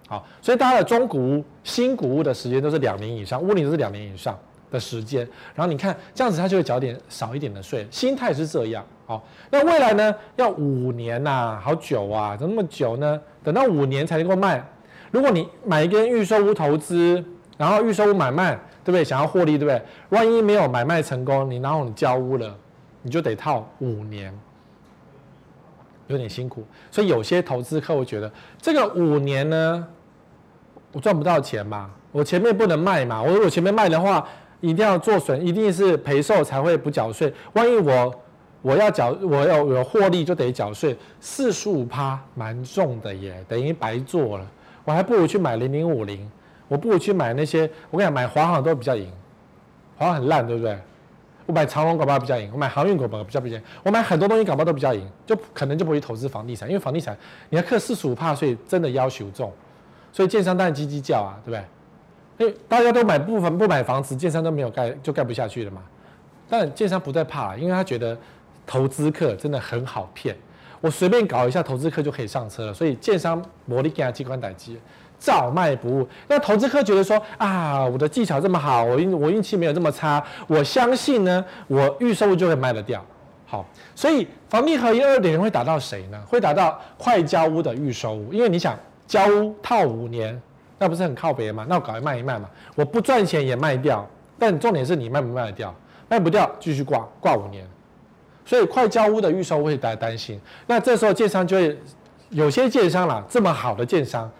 [0.08, 4.38] 好，所以大家的中古屋、新古屋的时间都是两年以上，屋龄都是两年以上
[4.70, 5.28] 的时间。
[5.54, 8.84] 然后你看这样子，它就会缴点少一点的税，心态是这样。
[9.06, 10.14] 好，那未来呢？
[10.36, 13.20] 要五年呐、好久啊，怎么那么久呢？
[13.42, 14.64] 等到五年才能够卖。
[15.10, 17.24] 如果你买一根预售屋投资，
[17.56, 18.58] 然后预售屋买卖。
[18.86, 19.02] 对不对？
[19.02, 19.82] 想要获利，对不对？
[20.10, 22.56] 万一没有买卖成功，你然后你交屋了，
[23.02, 24.32] 你就得套五年，
[26.06, 26.64] 有点辛苦。
[26.88, 28.30] 所以有些投资客会觉得，
[28.62, 29.84] 这个五年呢，
[30.92, 33.20] 我赚不到钱嘛，我前面不能卖嘛。
[33.20, 34.24] 我如果前面卖的话，
[34.70, 37.32] 一定要做损，一定是赔售才会不缴税。
[37.52, 38.14] 万一我
[38.62, 44.46] 我要缴，我要有获利就得缴税，四十五趴蛮重的耶，等于白做了。
[44.84, 46.30] 我还不如去买零零五零。
[46.68, 49.08] 我不如去买那些，我跟你讲，买华航都比较赢，
[49.96, 50.76] 华航很烂，对不对？
[51.46, 57.16] 我买长荣搞不好比较赢，我买航运股比较比较赢，我买很多东西搞不好都比较赢，就可能就不会投资房地产，因为房地产
[57.50, 59.52] 你要课四十五趴税，真的要求重，
[60.12, 61.64] 所以建商当然叽叽叫啊，对不对？
[62.38, 65.82] 因为大家都买部分不买房子，建商都没有盖，就盖不下去了嘛。
[66.48, 68.16] 但建商不再怕，因为他觉得
[68.66, 70.36] 投资客真的很好骗，
[70.80, 74.78] 我随便搞一下投资客就可以上车了，所以建商魔力给他机关逮机。
[75.18, 76.06] 照卖不误。
[76.28, 83.02] 那投资客觉得说啊，我的技巧这么好，我运我运气没有这么差，我相信呢，我预售就会卖得掉。
[83.46, 86.22] 好，所以房地合一二点零会打到谁呢？
[86.28, 90.38] 会打到快交屋的预售屋，因为你想交屋套五年，
[90.78, 91.64] 那不是很靠北吗？
[91.68, 94.06] 那我赶快卖一卖嘛，我不赚钱也卖掉。
[94.38, 95.74] 但重点是你卖不卖得掉？
[96.08, 97.66] 卖不掉继续挂挂五年。
[98.44, 100.40] 所以快交屋的预售会大家担心。
[100.66, 101.78] 那这时候建商就会
[102.30, 104.30] 有些建商啦，这么好的建商。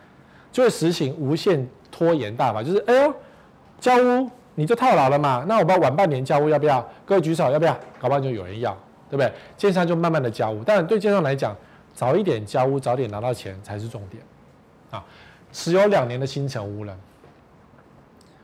[0.53, 3.15] 就会实行无限拖延大法，就是哎呦，
[3.79, 6.81] 交屋你就套牢了嘛，那我不要晚半年交屋要不要？
[7.05, 7.75] 各位举手要不要？
[8.01, 8.73] 搞不好就有人要，
[9.11, 9.31] 对不对？
[9.59, 11.55] 建商就慢慢的交屋，但对建商来讲，
[11.93, 14.23] 早一点交屋，早点拿到钱才是重点。
[14.91, 15.05] 啊，
[15.57, 16.95] 持有两年的新城屋了，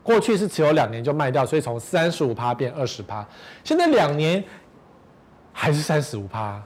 [0.01, 3.23] 过去是持有两年就卖掉，所以从三十五趴变二十趴，
[3.63, 4.43] 现在两年
[5.51, 6.59] 还是三十五趴，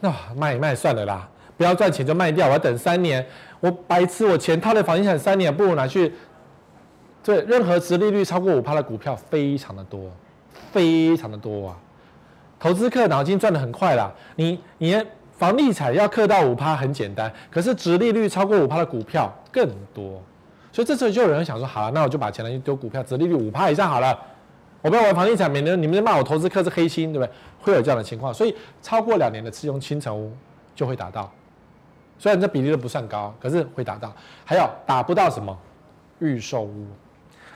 [0.00, 1.28] 那卖一卖算了啦。
[1.56, 3.24] 不要赚钱就卖掉，我要等三年。
[3.60, 6.12] 我白痴，我钱套在房地产三年，不如拿去。
[7.22, 10.10] 对，任何殖利率超过五趴的股票非常的多，
[10.72, 11.78] 非常的多啊！
[12.58, 14.12] 投资客脑筋转得很快啦。
[14.34, 14.92] 你你
[15.42, 20.22] 房地产要课到五趴很简单，可是殖利率超过五趴的股票更多。
[20.70, 24.16] 所以这时候就有人想说，好了，那我就把钱来去丢股票，殖利率五趴以上好了。
[24.82, 27.32] 我不要玩房地产，免得你们骂我投资客是黑心，对不对？
[27.60, 30.32] 会有这样的情况，所以超过两年的自用清成屋
[30.76, 31.28] 就会达到。
[32.20, 34.14] 虽然这比例都不算高，可是会达到。
[34.44, 35.58] 还有打不到什么
[36.20, 36.86] 预售屋，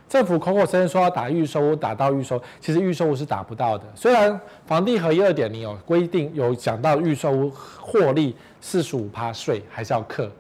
[0.08, 3.84] 政府口口声声说要打预售，打到预售，其实预售屋是打不到的。
[3.94, 10.30] 虽然房地合一二点零有规定，有讲到预售屋获利四十五趴税还是要课，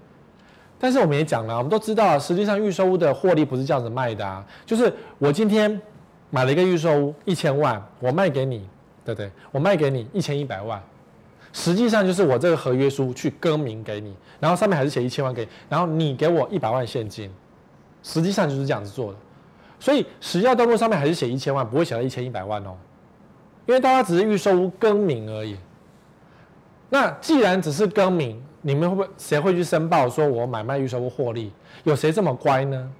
[0.78, 5.80] 但是我们也讲了，我们都知道，实际上预售屋的获利不是这样子卖的啊，就是我今天
[6.30, 8.68] 买了一个预售屋一千万，我卖给你，
[9.04, 9.28] 对不对？
[9.50, 10.80] 我卖给你一千一百万，
[11.52, 17.28] 实际上就是我这个合约书去更名给你，然后上面还是写一千万给你，然后你给我一百万现金，
[18.04, 19.18] 实际上就是这样子做的。
[19.78, 22.74] 所以实价登录上面还是写一千万，不会写到一千一百万哦，
[23.66, 25.56] 因为大家只是预售屋更名而已。
[26.88, 31.52] 那既然只是更名，你们会不会谁会去申报说我买卖预售屋获利？
[31.84, 32.90] 有谁这么乖呢？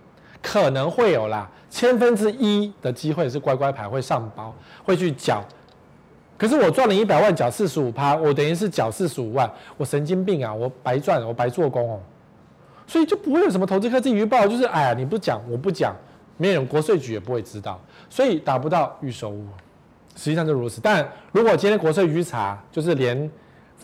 [0.43, 5.43] 可能会有啦，千分之一的机会是乖乖牌会上报，会去缴。
[6.39, 10.53] 可是我赚了一百万，缴四十五趴，我等于是缴四十五万，我神经病啊！
[10.53, 12.01] 我白赚，我白做工哦。
[12.87, 15.97] 所以就不会有什么投资客自己去报，就是哎呀，你不讲，我不讲，
[16.37, 19.47] 没有人，国税局也不会知道，所以达不到预售物。
[20.15, 20.81] 实际上就如此。
[20.81, 23.31] 但如果今天国税局查，就是连。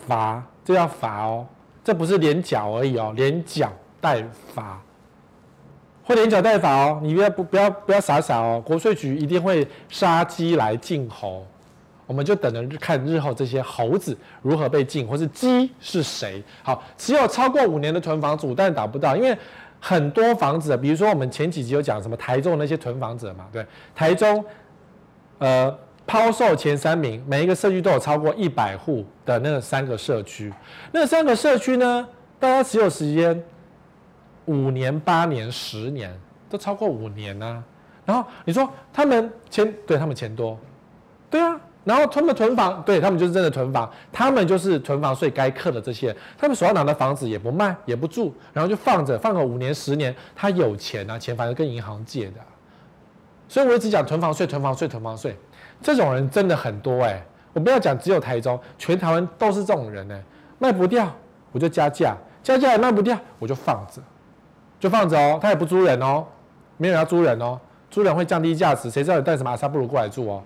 [0.09, 1.47] 罚，这要罚哦，
[1.85, 4.83] 这不是连缴而已哦，连缴带罚，
[6.03, 11.47] 会连缴带罚哦，你不要不不要不要傻傻哦，国税局一定会杀鸡来儆猴，
[12.07, 16.43] 我们就等着看日后这些猴子如何被禁，或是鸡是谁。
[16.63, 19.37] 好，只有超过五年的囤房主，但达不到，因为
[19.83, 24.43] 很多房子，比如说我们前几集有讲什么台中那些囤房者嘛，对，台中，
[25.39, 25.79] 呃。
[26.05, 30.53] 抛售前三名，每一个社区都有超过一百户的那三个社区，
[30.91, 32.09] 那三个社区呢，
[32.41, 33.41] 大家持有时间
[34.47, 36.13] 五年、八年、十年，
[36.51, 37.65] 都超过五年呢、啊。
[38.05, 40.59] 然后你说他们钱，对他们钱多，
[41.31, 41.59] 对啊。
[41.85, 52.35] 然后他们囤房，对他们就是真的囤房，他们就是囤房税该克的这些，他们手上拿的房子也不卖也不住，然后就放着，放个五年、十年，他有钱啊，钱反正跟银行借的。
[53.49, 55.37] 所以我一直讲囤房税、囤房税、囤房税。
[55.83, 57.21] 这种人真的很多哎、
[57.53, 60.25] 我不要讲只有台中，全台湾都是这种人哎、欸，
[60.61, 61.13] 卖不掉
[61.51, 64.01] 我就加价，加价也卖不掉我就放着，
[64.79, 66.25] 就放着哦，他也不租人哦，
[66.77, 67.59] 没有人要租人哦，
[67.91, 70.43] 租人会降低价值，谁知道你带什么阿萨布鲁过来住哦？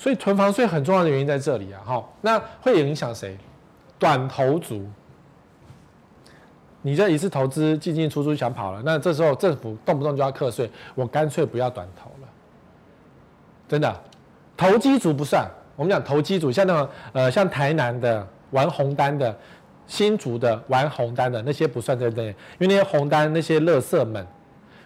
[0.00, 3.36] 所以囤房税很重要的原因在这里啊，哈，那会影响谁？
[3.98, 4.88] 短投族，
[6.80, 12.28] 你这一次投资进进出出想跑了，那这时候政府动不动就要课税，我干脆不要短投了，
[13.68, 13.94] 真的。
[14.56, 19.38] 投机族不算，我们讲投机族，像那种呃，像台南的玩红单的，
[19.86, 24.26] 新竹的玩红单的那些不算在内，因为那些红单那些垃圾们，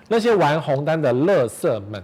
[0.09, 2.03] 那些玩红单的垃圾们，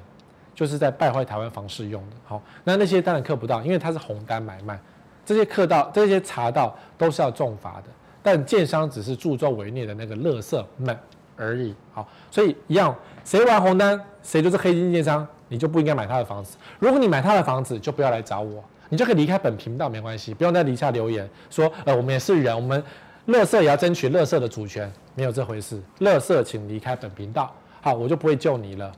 [0.61, 2.17] 就是在败坏台湾房市用的。
[2.23, 4.79] 好，那那些当然克不到，因为它是红单买卖，
[5.25, 7.85] 这些克到这些查到都是要重罚的。
[8.23, 10.95] 但建商只是助纣为虐的那个乐色们
[11.35, 11.75] 而已。
[11.95, 12.95] 好，所以一样，
[13.25, 15.27] 谁玩红单，谁就是黑金建商。
[15.49, 16.59] 你就不应该买他的房子。
[16.79, 22.85] 如果你买他的房子，就不要来找我，你就可以离开本频道，没关系，不用在底下留言说，呃，我们也是人，我们
[23.25, 25.81] 乐色也要争取乐色的主权，没有这回事。
[26.01, 28.93] 乐色请离开本频道，好，我就不会救你了。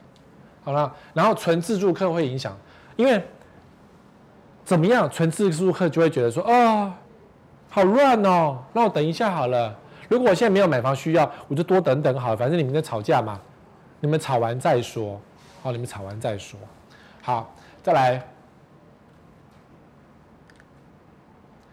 [0.63, 2.57] 好了，然后纯自住客会影响，
[2.95, 3.21] 因为
[4.63, 6.91] 怎么样，纯自住客就会觉得说，哦，
[7.69, 9.75] 好乱哦，那我等一下好了。
[10.09, 13.39] 如果我现在没有买房需要，我就多等等好了，反正你们在吵架嘛，
[13.99, 15.19] 你们吵完再说。
[15.61, 16.59] 好，你们吵完再说。
[17.21, 18.21] 好，再来，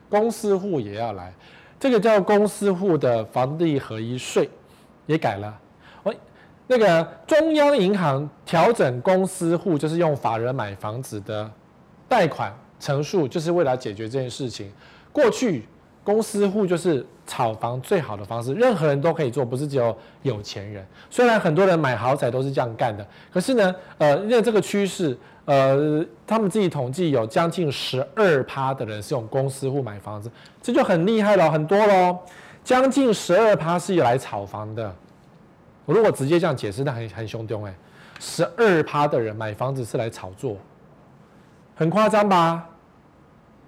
[0.09, 1.33] 公司户也要来。
[1.79, 4.49] 这个叫公司户的房地合一税
[5.07, 5.59] 也改了。
[6.71, 11.51] 那个中央银行调整公司户，就是用法人买房子的
[12.09, 14.73] 贷款成数，就是为了解决这件事情。
[15.11, 15.67] 过去
[16.05, 17.05] 公司户就是。
[17.27, 20.85] 炒房最好的方式，任何人都可以做，不是只有有钱人。
[21.09, 30.29] 虽然很多人买豪宅都是这样干的，可是呢，呃，因为这个趋势，呃，他们自己统计有将近十二趴的人是用公司户买房子，
[30.61, 32.19] 这就很厉害了，很多喽。
[32.65, 34.93] 将近十二趴是用来炒房的。
[35.91, 37.75] 我如果直接这样解释，那很很凶凶哎，
[38.21, 40.57] 十二趴的人买房子是来炒作，
[41.75, 42.65] 很夸张吧？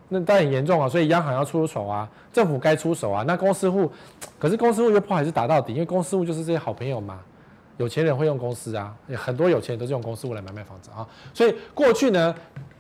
[0.08, 3.24] 那当然很严重啊，所以央行要出手啊，政府该出手啊。
[3.26, 3.90] 那公司户，
[4.38, 7.18] 可是公司户又不还是打到底，因为公司户就是这些好朋友嘛，
[7.76, 11.05] 有钱人会用公司啊，很多有钱人都是用公司户来买卖房子啊。
[11.34, 12.32] 所以过去呢，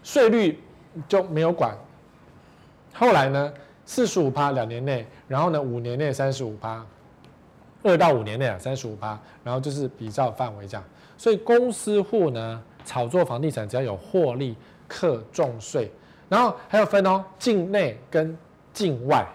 [0.04, 0.62] 税率
[1.08, 1.76] 就没有管，
[2.94, 3.52] 后来呢，
[3.84, 6.86] 四十五趴两年内，然后呢五年内三十五趴，
[7.82, 10.84] 二到五年内啊三十五趴，然后就是比照范围这样。
[11.16, 14.56] 所以公司户呢，炒作房地产只要有获利，
[14.88, 15.90] 课重税。
[16.28, 18.36] 然后还有分哦，境内跟
[18.72, 19.26] 境外。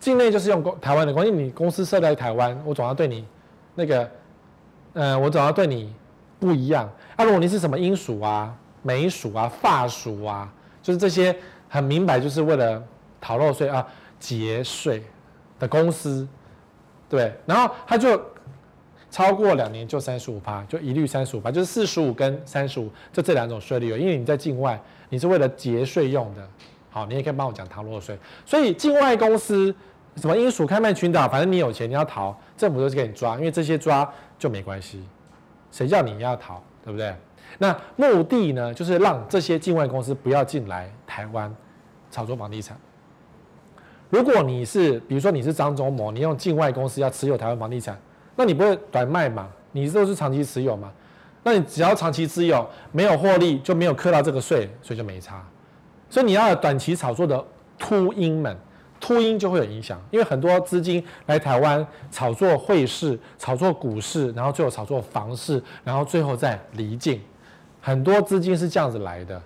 [0.00, 3.24] 境内就是用公台湾的关系，你公司设在台湾，我总要对你
[3.74, 4.10] 那个，
[4.94, 5.94] 呃，我总要对你
[6.40, 6.90] 不一样。
[7.16, 8.52] 啊，如果你是什么英属啊、
[8.82, 10.52] 美属啊、法属啊，
[10.82, 11.36] 就是这些
[11.68, 12.82] 很明白，就是为了
[13.20, 13.86] 逃漏税啊、
[14.18, 15.04] 节税
[15.58, 16.26] 的公司
[17.12, 18.18] 对，然后他就
[19.10, 23.90] 超过两年就三十五趴，就一律三十五趴，就是四十五跟三十五，就这两种税率。
[23.98, 26.48] 因为你在境外，你是为了节税用的，
[26.88, 28.18] 好，你也可以帮我讲逃漏税。
[28.46, 29.74] 所以境外公司
[30.16, 35.04] 什么英属开曼群岛，反正你有钱你要逃，政府都是给你抓，因为这些抓就没关系，
[35.70, 37.14] 谁叫你要逃，对不对？
[37.58, 41.54] 那目的呢，就是让这些境外公司不要进来台湾
[42.10, 42.74] 炒作房地产。
[44.12, 47.98] 如果你是，比如说你是张忠谋，你用境外公司要持有台湾房地产，
[48.36, 49.48] 那你不会短卖嘛？
[49.72, 50.92] 你都是长期持有嘛？
[51.42, 55.42] 那你只要长期持有，没有获利就没有扣到这个税，所以就没差。
[56.10, 57.42] 所以你要有短期炒作的
[57.78, 58.54] 秃鹰们，
[59.00, 67.18] 秃鹰就会有影响，因为很多资金来台湾炒作汇市、炒作股市，然后最后炒作房市，然后最后再离境。
[67.80, 69.40] 很多资金是这样子来的，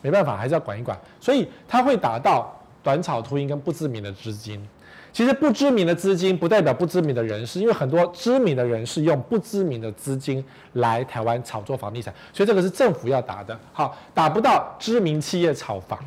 [0.00, 0.98] 没办法，还是要管一管。
[1.20, 2.54] 所以它会打到。
[2.82, 4.66] 短炒秃鹰跟不知名的资金，
[5.12, 13.58] 其实不知名的资金不代表不知名的人士，因为很多知名的人士用不知名的资金来台湾炒作房地产，所以这个是政府要打的。
[13.72, 15.98] 好，打不到知名企业炒房，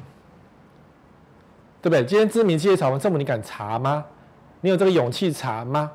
[1.82, 2.06] 对不对？
[2.06, 4.06] 今天知名企业炒房，政府你敢查吗？
[4.62, 5.92] 你有这个勇气查吗？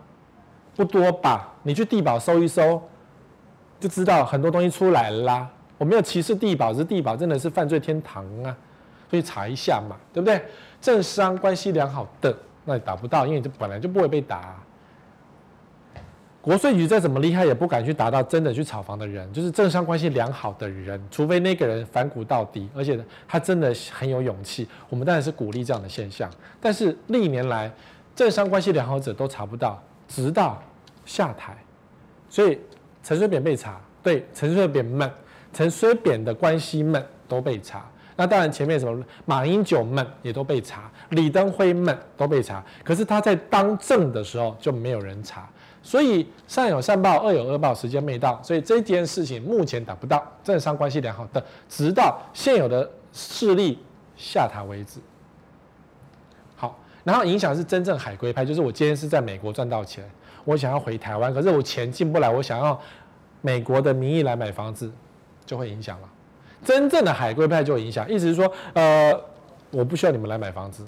[0.74, 1.54] 不多吧？
[1.62, 2.82] 你去地保搜一搜，
[3.80, 5.50] 就知道很多东西出来了啦。
[5.78, 8.56] 我没有歧视地保，是地保真的是犯罪天堂啊，
[9.10, 10.42] 所以查一下嘛，对不对？
[10.80, 14.56] 政商关系良好的，那你打不到，因为这本来就不会被打。
[16.40, 24.68] 国税局再怎么厉害，也不敢去打到真的去炒房的人，就是政商关系良好的人，除非那个人反骨到底，而且他真的很有勇气。
[24.88, 26.30] 我们当然是鼓励这样的现象，
[26.60, 27.68] 但是历年来
[28.14, 30.62] 政商关系良好者都查不到，直到
[31.04, 31.56] 下台，
[32.28, 32.60] 所以
[33.02, 35.10] 陈水扁被查，对陈水扁们、
[35.52, 37.84] 陈水扁的关系们都被查。
[38.18, 45.46] 那当然，前面什么马英九们也都被查，李登辉们都被查，可是他在当政的时候就没有人查，
[45.82, 53.78] 所以善有善报，恶有恶报，时间没到，所以这件事情目前打不到政商关系良好的，直到现有的势力
[54.16, 54.98] 下台为止。
[56.56, 60.02] 好，然后影响是真正海归派，就是我今天是在美国赚到钱，
[60.46, 62.80] 我想要回台湾，可是我钱进不来，我想要
[63.42, 64.90] 美国的名义来买房子，
[65.44, 66.08] 就会影响了。
[66.66, 69.14] 真正的海归派就有影响，意思是说，呃，
[69.70, 70.84] 我不需要你们来买房子。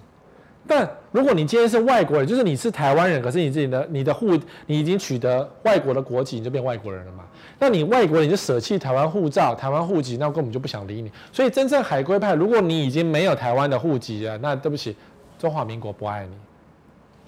[0.67, 7.25] 但如果你今天是外国人，就是你是台湾人，可是你自己的你的户你已经取得外国的国籍，你就变外国人了嘛？
[7.61, 11.11] 那你外国人你就舍弃台湾护照、台湾户籍，那根本就不想理你。
[11.33, 14.95] 所以真正海归派，如果你已经没有台湾的户籍了，那对不起，
[15.39, 16.33] 中华民国不爱你，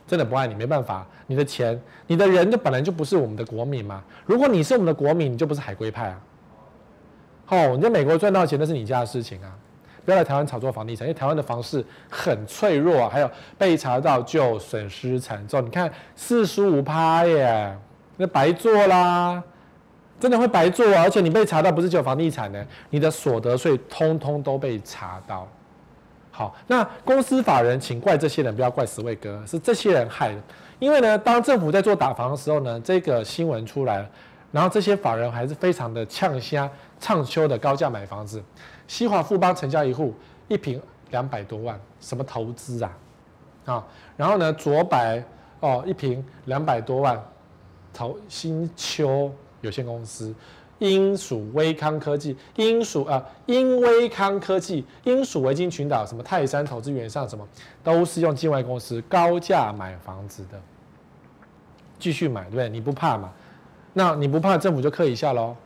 [0.06, 4.02] 真的不爱你，没办法，你的钱、你的人就本来就不是我们的国民嘛。
[4.26, 6.20] 如果你是我们的国民，你就不是海归派啊。
[7.50, 9.52] 哦，你在美国赚到钱那是你家的事情啊，
[10.04, 15.64] 不要来台湾炒作房地产，因为台湾的房市很脆弱，还有被查到就损失惨重。
[15.64, 17.76] 你看四十五趴耶，
[18.16, 19.42] 那白做啦，
[20.20, 21.02] 真的会白做啊！
[21.02, 25.48] 而且你被查到不是只有房地产的，你的所得税通通都被查到。
[26.30, 30.38] 好，那公司法人请怪这些人，不要怪史卫哥，是这些人害的。
[30.78, 34.08] 因为呢，当政府在做打房的时候呢，这个新闻出来了。
[34.52, 36.68] 然后这些法人还是非常的呛虾、
[37.00, 38.42] 唱秋的高价买房子，
[38.86, 40.14] 西华富邦成交一户
[40.48, 40.80] 一坪
[41.10, 42.98] 两百多万，什么投资啊？
[43.64, 43.86] 啊，
[44.16, 45.24] 然后呢，卓白
[45.60, 47.20] 哦一坪两百多万，
[47.92, 49.32] 投新秋
[49.62, 50.34] 有限公司，
[50.78, 57.46] 英属威康科技，英属啊英威康科技，英属维京群岛什么泰山投资、原上什么，
[57.82, 60.60] 都是用境外公司高价买房子的，
[61.98, 62.68] 继续买对不对？
[62.68, 63.32] 你不怕嘛？
[63.92, 65.56] 那你不怕政府就刻一下喽？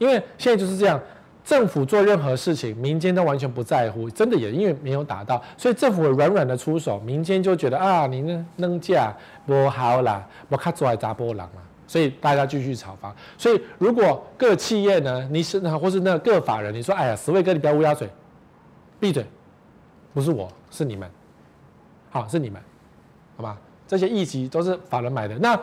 [0.00, 0.98] 因为现在就是这样，
[1.44, 9.14] 政府做任何事情，民间都完全不在乎，真的也因为没有打到，所以政府软软的出手，民间就觉得啊，你那能价
[9.46, 13.14] 不好啦，我卡做来砸波浪嘛，所以大家继续炒房。
[13.36, 18.08] 所以如果各企业呢，你是或是那个各法人，你说哎呀，十位哥你不要乌鸦嘴，
[18.98, 19.26] 闭嘴，
[20.14, 21.10] 不是我是你们，
[22.08, 22.58] 好是你们，
[23.36, 23.58] 好吧？
[23.86, 25.60] 这些议席都是法人买的，那。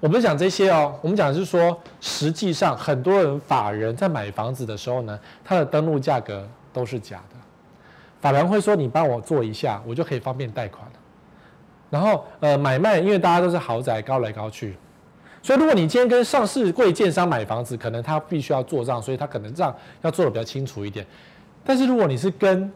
[0.00, 7.36] 我不是讲这些哦，我们讲的是说，实际上很多人法人在买房子的时候呢，他的登录价格都是假的。
[8.18, 10.92] 法人会说：“你帮我做一下，我就可以方便贷款了。”
[11.90, 14.74] 然后呃，买卖因为大家都是豪宅高来高去，
[15.42, 21.06] 所以如果你今天跟上市柜建商买房子，可能他必须要做账，所以他可能账要做的比较清楚一点。
[21.62, 22.72] 但是如果你是跟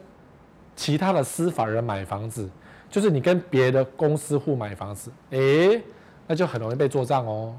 [0.75, 2.47] 其他的私法人买房子，
[2.89, 5.81] 就是你跟别的公司户买房子，诶。
[6.27, 7.55] 那就很容易被做账哦，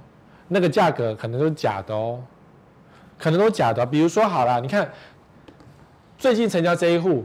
[0.48, 2.20] 那个价格可能都是假的哦，
[3.18, 3.84] 可能都假的。
[3.86, 4.90] 比如说好了，你看
[6.18, 7.24] 最近成交这一户，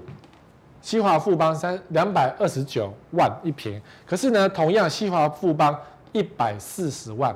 [0.81, 5.77] 西华富邦三两百二十九万一平，可是呢，同样西华富邦
[6.11, 7.35] 一百四十万，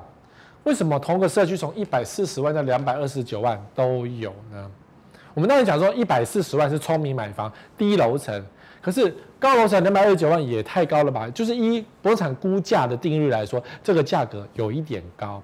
[0.63, 4.69] 为什么同个社区从一百四十万到两百二十九万都有呢？
[5.33, 8.45] 我们当然讲说一百四十万是聪明买房低楼层，
[8.81, 9.13] 可是
[9.45, 11.29] 高楼层两百二十九万也太高了吧？
[11.29, 15.41] 就是依不动产估价的定律来说，这个价格有一点高，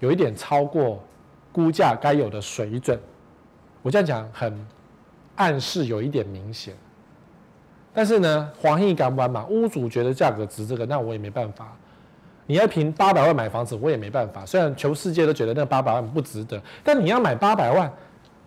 [0.00, 1.02] 有一点超过
[1.52, 2.98] 估价该有的水准。
[3.82, 4.66] 我这样讲很。
[5.38, 6.74] 暗示有一点明显，
[7.92, 9.44] 但是呢，黄奕敢玩嘛？
[9.50, 11.76] 屋主觉得价格值这个，那我也没办法。
[12.46, 14.46] 你要凭八百万买房子，我也没办法。
[14.46, 17.92] 虽然全世界都觉得那八百万不值得，但你要买八百万，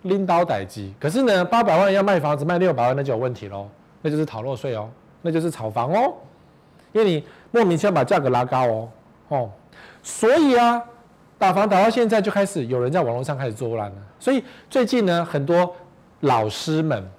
[0.02, 0.92] 拎刀逮鸡。
[0.98, 3.68] 可是呢，八百万要卖房子卖六百万，那就有问题喽，
[4.02, 4.88] 那就是逃漏税哦，
[5.22, 6.14] 那就是炒房哦，
[6.92, 8.88] 因为你莫名其妙把价格拉高哦，
[9.28, 9.50] 哦，
[10.02, 10.82] 所以啊，
[11.38, 13.96] 打房打到现在就开始有人在网络上开始作乱了。
[14.18, 15.74] 所以最近呢，很多。
[16.24, 17.10] 老师们，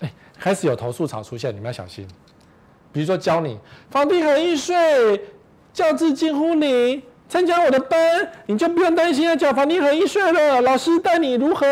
[0.00, 2.06] 哎，开始有投诉潮出现，你们要小心。
[2.92, 5.18] 比如说教你房地合一税，
[5.72, 10.60] 教资近乎你，参加我的班，你就不用担心要缴房地产税了。
[10.60, 11.66] 老师带你如何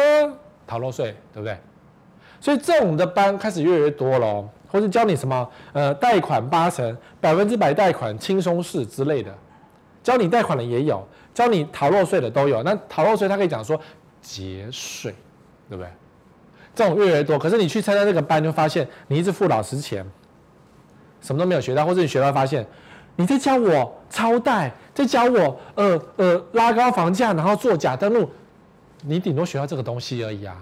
[0.66, 1.58] 逃漏税，对不对？
[2.40, 9.32] 所以这种的班开始越来越多了，或是教你什么呃贷款八成，百分之百贷款轻松式之类的，
[10.02, 12.62] 教你贷款的也有，教你逃漏税的都有。
[12.62, 13.80] 那逃漏税他可以讲说
[14.20, 15.14] 节税，
[15.68, 15.90] 对不对？
[16.74, 20.04] 这种越来越多，可是你去参加这个班，就发现你一直付老师钱，
[21.22, 22.66] 什么都没有学到，或者你学到发现
[23.16, 28.30] 你在教我超贷，在教我呃呃拉高房价，然后做假登录，
[29.04, 30.54] 你顶多学到这个东西而已啊，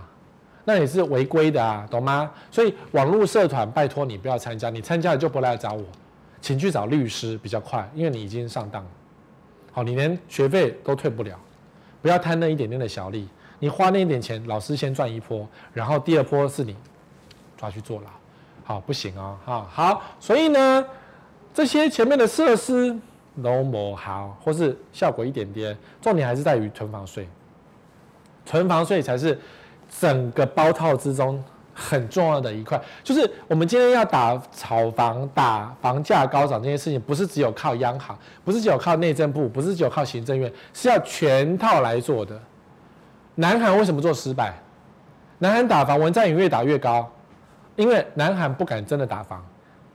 [0.64, 2.30] 那也是违规的啊，懂吗？
[2.50, 5.84] 所以网络社团拜托你不要参加，你参加了就不来找我，
[6.40, 8.90] 请去找律师比较快，因为你已经上当了，
[9.72, 11.38] 好，你连学费都退不了，
[12.00, 13.28] 不要贪那一点点的小利。
[13.60, 16.76] 你花那一点钱，老师先赚一波，然后第二波是你
[17.56, 18.10] 抓去坐牢，
[18.64, 20.84] 好不行哦，好，好，所以呢，
[21.54, 22.94] 这些前面的设施
[23.42, 27.26] 都没好，或是效果一点点，重点还是在于囤房税，
[28.44, 29.38] 囤房税才是
[30.00, 31.42] 整个包套之中
[31.74, 32.80] 很重要的一块。
[33.02, 42.38] 就是我们今天要打炒房、打房价高涨这件事情，不是只有靠央行，不是只有靠内政部，不是只有靠行政院，是要全套来做的。
[43.36, 44.54] 南韩为什么做失败？
[45.38, 47.10] 南韩打房文在寅越打越高，
[47.76, 49.44] 因为南韩不敢真的打房，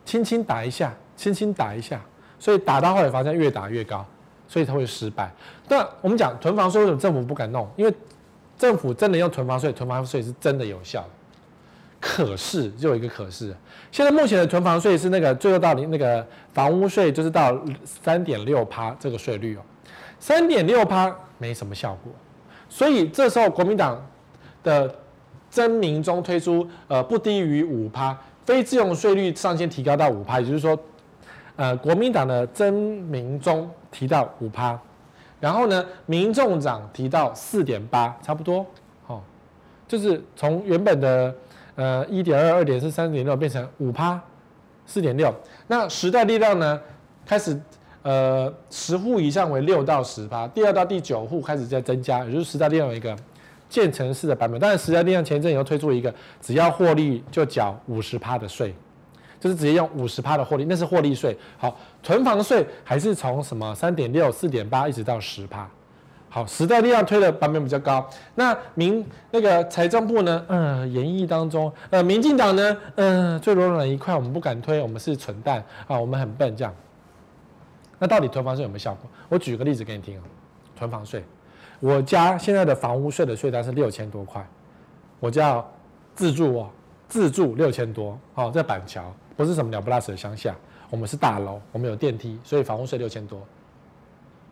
[0.03, 2.01] 轻轻打一下，轻轻打一下，
[2.37, 4.05] 所以打到后来房价越打越高，
[4.47, 5.31] 所以它会失败。
[5.67, 7.65] 但我们讲囤房税为什么政府不敢弄？
[7.77, 7.93] 因为
[8.59, 11.03] 政府真的用囤房税，囤房税是真的有效。
[12.01, 13.53] 可是就有一个可是，
[13.91, 19.61] 现在目前的囤房税是那个最后到你那个房屋税就是到三点六趴这个税率哦，
[20.17, 22.13] 三点六趴没什么效果。
[22.69, 24.01] 所以这时候国民党
[24.63, 24.95] 的
[25.49, 30.79] 征名中推出，呃，不低于五趴，非自用税率上限提高到五趴，也就是说，
[31.57, 34.79] 呃，国民党的征名中提到五趴，
[35.39, 38.65] 然后呢，民众党提到四点八，差不多，
[39.07, 39.21] 哦，
[39.87, 41.35] 就是从原本的
[41.75, 44.19] 呃一点二、二点四、三点六变成五趴，
[44.85, 45.33] 四点六。
[45.67, 46.81] 那时代力量呢，
[47.25, 47.59] 开始。
[48.01, 53.13] 呃，十户以上为六到十趴，第二到第九户开始在增加，也就是时代力量有一个
[53.67, 54.57] 渐层式的版本。
[54.57, 58.73] 当然，时代力量前阵又推出一个，只要获利就缴五十趴的税，
[59.39, 61.37] 就是直接用五十趴的获利，那是获利税。
[61.57, 65.67] 好，囤房税还是从什么三点六、四点八一直到十趴。
[66.31, 68.07] 好，时代力量推的版本比较高。
[68.35, 70.45] 那民那个财政部呢？
[70.47, 72.77] 嗯、呃，研议当中，呃，民进党呢？
[72.95, 76.71] 嗯、呃，最软软一块，我们不敢推，我们是蠢蛋啊，我们很笨这样。
[77.97, 79.09] 那到底囤房税有没有效果？
[79.27, 80.23] 我举个例子给你听啊，
[80.77, 81.23] 囤房税，
[81.79, 84.47] 我家现在的房屋税的税单是六千多块，
[85.19, 85.71] 我家要
[86.13, 86.69] 自住哦，
[87.07, 90.53] 自住六千多，哦，在板桥，不是什么鸟不拉屎的乡下，
[90.89, 93.41] 我们是大楼，我们有电梯，所以房屋税六千多，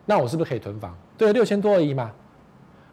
[0.06, 0.98] 那我是不是可以囤房？
[1.18, 2.10] 对，六千多而已嘛。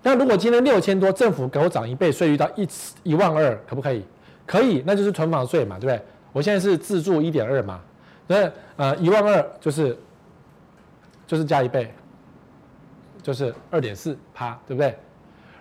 [0.03, 2.69] 那如果今天六千多，政府给我涨一倍税率到一
[3.05, 4.05] 一万二，可不可以？
[4.45, 6.05] 可以，那就是囤房税嘛，对不对？
[6.33, 7.81] 我现在是自住一点二嘛，
[8.27, 9.97] 那呃一万二就是。
[11.27, 11.91] 就是加一倍，
[13.23, 14.95] 就是二点四趴，对不对？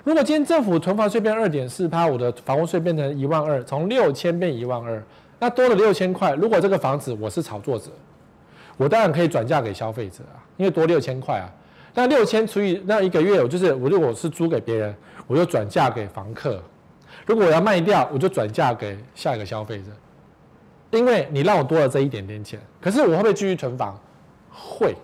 [0.03, 5.01] 如果今天政府囤房税变二点四趴，我的房屋税变成一万二，从六千变一万二，
[5.43, 6.33] 那多了六千块。
[6.35, 7.91] 如果这个房子我是炒作者，
[8.77, 11.51] 我当然可以转嫁给消费者啊，因为多六千块啊。
[11.93, 14.95] 那六千除以那一个月，我就是我如果是租给别人，
[15.27, 16.53] 我就转嫁给房客；
[17.25, 19.91] 如果我要卖掉，我就转嫁给下一个消费者。
[20.91, 23.99] 因为你让我多了这一点点钱，可是我会不会继续囤房？
[24.49, 24.95] 会。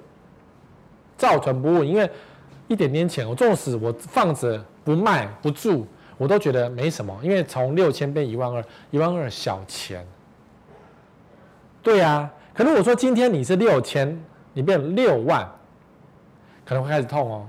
[1.18, 2.10] 照存不误，因为
[2.70, 5.86] 一点点钱，我纵使我放着不卖不住，
[6.18, 10.08] 我都觉得没什么，因为从六千变一万二，一万二小钱。
[11.82, 14.20] 对呀、啊，可是我说今天你是六千，
[14.54, 15.50] 你变六万，
[16.66, 17.48] 可能会开始痛哦。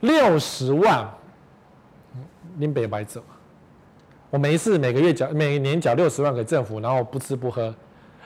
[0.00, 1.08] 六十万，
[2.56, 3.22] 您别白走。
[4.30, 7.74] 我没事，每个月缴，每年缴六十万给政府，然后不吃不喝。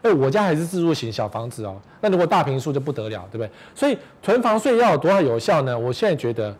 [0.03, 1.80] 哎，我家还是自住型小房子哦。
[2.01, 3.51] 那如果大平数就不得了，对不对？
[3.74, 5.78] 所以囤房税要多少有效呢？
[5.78, 6.55] 我现在觉得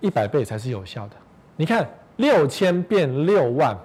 [0.00, 1.16] 一百倍才是有效的。
[1.56, 3.76] 你看六千变六万，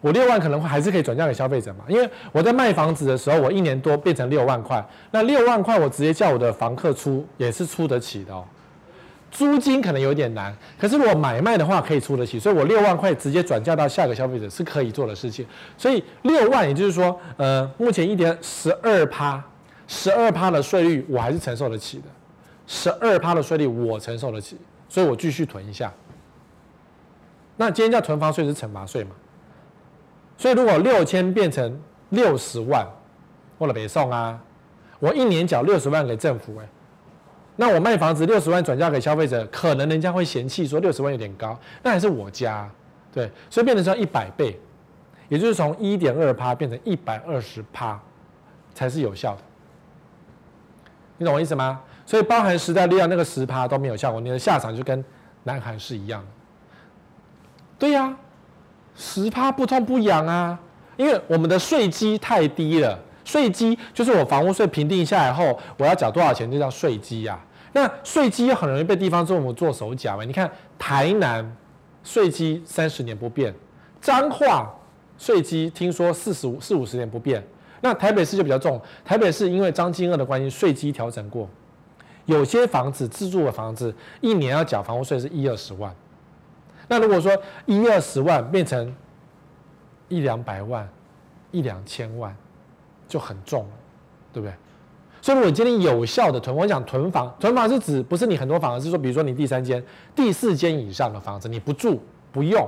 [0.00, 1.84] 我六万可能还是可以转嫁给消费者嘛？
[1.88, 8.44] 因为我在卖房子的时候，我一年多变成六万块，那六万块我直接叫我的房客出，也是出得起的哦。
[9.30, 15.44] 租金可能有点难，可是如果买卖的话可以出得起，所以我六万块直接转嫁到下个消费者是可以做的事情。
[15.76, 19.42] 所以六万，也就是说，呃，目前一点十二趴，
[19.86, 22.04] 十二趴的税率我还是承受得起的，
[22.66, 24.56] 十二趴的税率我承受得起，
[24.88, 25.92] 所以我继续囤一下。
[27.56, 29.10] 那今天叫囤房税是惩罚税嘛？
[30.38, 31.78] 所以如果六千变成
[32.08, 32.86] 六十万，
[33.58, 34.40] 我了北送啊，
[34.98, 36.66] 我一年缴六十万给政府，哎。
[37.60, 42.70] 那我卖房子六十万转嫁给消费者，可能人家会嫌弃说六十万有点高，那还是我家，
[43.12, 44.56] 对，所以变成说一百倍，
[45.28, 48.00] 也就是从一点二趴变成一百二十趴，
[48.72, 49.42] 才是有效的。
[51.16, 51.80] 你懂我意思吗？
[52.06, 55.04] 所以包含时代力量那个十趴都没有效果，你的下场就跟
[55.42, 56.26] 南韩是一样的。
[57.76, 58.16] 对呀、
[58.98, 60.58] 十趴不痛不痒啊，
[60.96, 67.38] 因为我们的税基太低了，税基就是我房屋税评定下来后，我要缴多少钱就叫税基呀。
[67.72, 70.24] 那税基很容易被地方政府做手脚嘛？
[70.24, 71.56] 你看台南
[72.02, 73.54] 税基三十年不变，
[74.00, 74.68] 彰化
[75.16, 77.40] 税基听说四十五四五十年不变。
[77.80, 81.48] 那台北市就比较重，台北市因为张金二的关系，税基调整过，
[82.26, 85.94] 有些房子自住的房子一年要缴房屋税是一二十万。
[86.88, 87.36] 那如果说
[87.66, 88.92] 一二十万变成
[90.08, 90.88] 一两百万、
[91.50, 92.34] 一两千万，
[93.06, 93.70] 就很重了，
[94.32, 94.54] 对不对？
[95.20, 99.84] 所以，如果你今天有效的囤，我讲囤房，囤房是指不是你很多房，而是说，比如说你第三间、
[100.14, 102.00] 第四间以上的房子，你不住
[102.32, 102.66] 不用，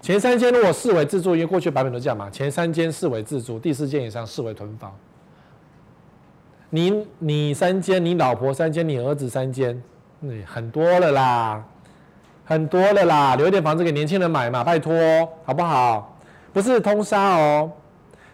[0.00, 4.96] 前三间如果视为自住，因为过去版本都这样嘛，前三间视为自住，第四间以上视为囤房。
[6.70, 9.82] 你你三间，你老婆三间，你儿子三间，
[10.20, 11.64] 你很多了啦，
[12.50, 14.92] 很多了啦，留一点房子给年轻人买嘛，拜托，
[15.44, 16.18] 好不好？
[16.52, 17.70] 不是通杀哦。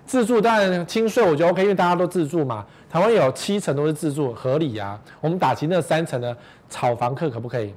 [0.06, 2.64] 自住当然轻税，我觉得 OK，因为大家都自住嘛。
[2.88, 5.00] 台湾有七成都是自住，合理呀、啊。
[5.20, 6.34] 我们打击那三成的
[6.70, 7.74] 炒房客可不可以？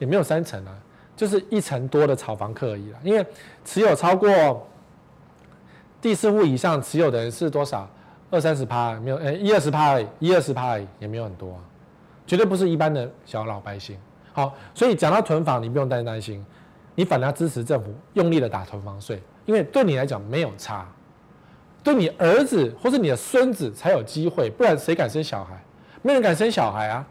[0.00, 0.74] 也没有三成啊，
[1.16, 2.98] 就是一成多的炒房客而已啦。
[3.04, 3.24] 因为
[3.64, 4.66] 持有超过
[6.02, 7.88] 第四户以上持有的人是多少？
[8.32, 11.60] 二三十趴，没有，呃，一二十趴而已，一二十趴而已，也没有很多啊，
[12.26, 13.96] 绝对不是一般的小老百姓。
[14.38, 16.46] 好，所以讲到囤房，你不用担担心，
[16.94, 20.86] 你反而要支持政府用力的打囤房税，因为对你来讲没有差。
[21.82, 25.60] 对你儿子或是你的孙子才有机会，不然谁敢生小孩？
[26.02, 27.04] 没人敢生小孩啊，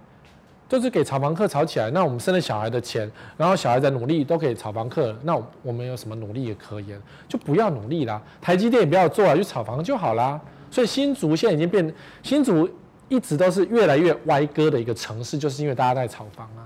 [0.70, 1.92] 就是给炒房客炒起来。
[1.92, 6.98] 那我们生了小孩的钱，然后小孩在努力都可以炒房客，那我们有什么努力也可言？
[7.28, 8.22] 就不要努力啦。
[8.40, 10.40] 台积电也不要做了，就炒房就好啦。
[10.72, 12.70] 所以新竹现在已经变，新竹
[13.10, 16.64] 一直都是越来越歪歌的一个城市，就是因为大家在炒房啊。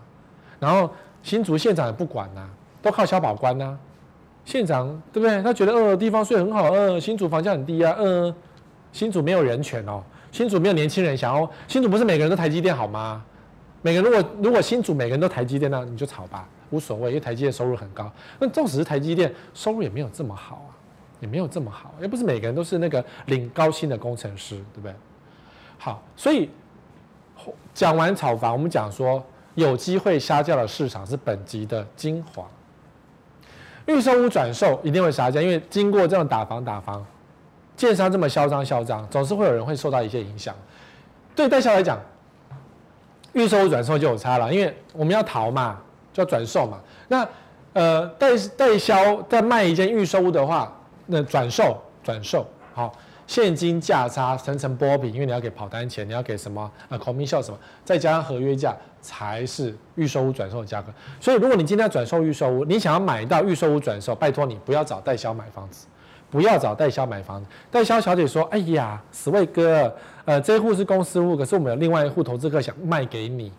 [0.62, 0.88] 然后
[1.24, 2.48] 新竹县长也不管呐、
[2.84, 3.76] 都靠消保官呐、
[4.46, 5.42] 县长对不对？
[5.42, 8.34] 他觉得呃地方税很好，呃新竹房价很低啊，呃
[8.92, 13.26] 新竹没有人权哦，新竹没有年轻人想要，新竹不是每个人都台积电好吗？
[13.82, 18.12] 每个如果如果新竹每个人都台积电，那你就炒吧，无所谓，因为台积电收入很高。
[18.38, 20.72] 那纵使是台积电，收入也没有这么好啊，
[21.20, 24.94] 也没有这么好，也不是每个人都是那个领高薪的工程师，对不对？
[25.80, 26.48] 好，所以
[27.74, 29.26] 讲完炒房，我们讲说
[29.56, 32.46] 有机会杀价的市场是本级的精华。
[33.86, 37.06] 预售屋转售一定会杀价，因为经过这种打房打房，
[37.76, 40.56] 建商这么嚣张嚣张，总是会有人会受到一些影响。
[41.36, 42.00] 对代销来讲，
[43.34, 45.82] 预售屋转售就有差了，因为我们要逃嘛，
[46.14, 46.80] 就要转售嘛。
[47.08, 47.28] 那
[47.74, 50.72] 呃代代销在卖一件预售屋的话，
[51.08, 52.94] 那转售转售好。
[53.28, 60.94] 现金价差层层剥皮，因为你要给跑单钱，你要给什么呃 commission 什么，再加上合约价才是预售屋转售的价格。
[61.20, 65.88] 所以如果你今天要转售预售屋，你想要买到预售屋转售，拜托你不要找代销买房子，
[66.30, 67.48] 不要找代销买房子。
[67.70, 69.94] 代销小姐说：“哎呀，死位哥，
[70.26, 73.52] 呃，这一户是公司户，可是我们有另外一户投资客想卖给你，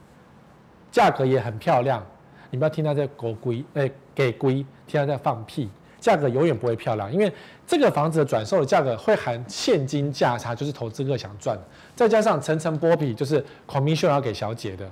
[0.90, 2.04] 价格也很漂亮，
[2.50, 5.68] 你不要听他在狗龟，哎，给龟，听他在放屁。”
[6.02, 7.32] 价格永远不会漂亮，因为
[7.64, 11.56] 这个房子的转售的价格会含现金价差，就是投资客想赚，
[11.94, 14.84] 再加上层层剥皮，就是 commission 要给小姐的，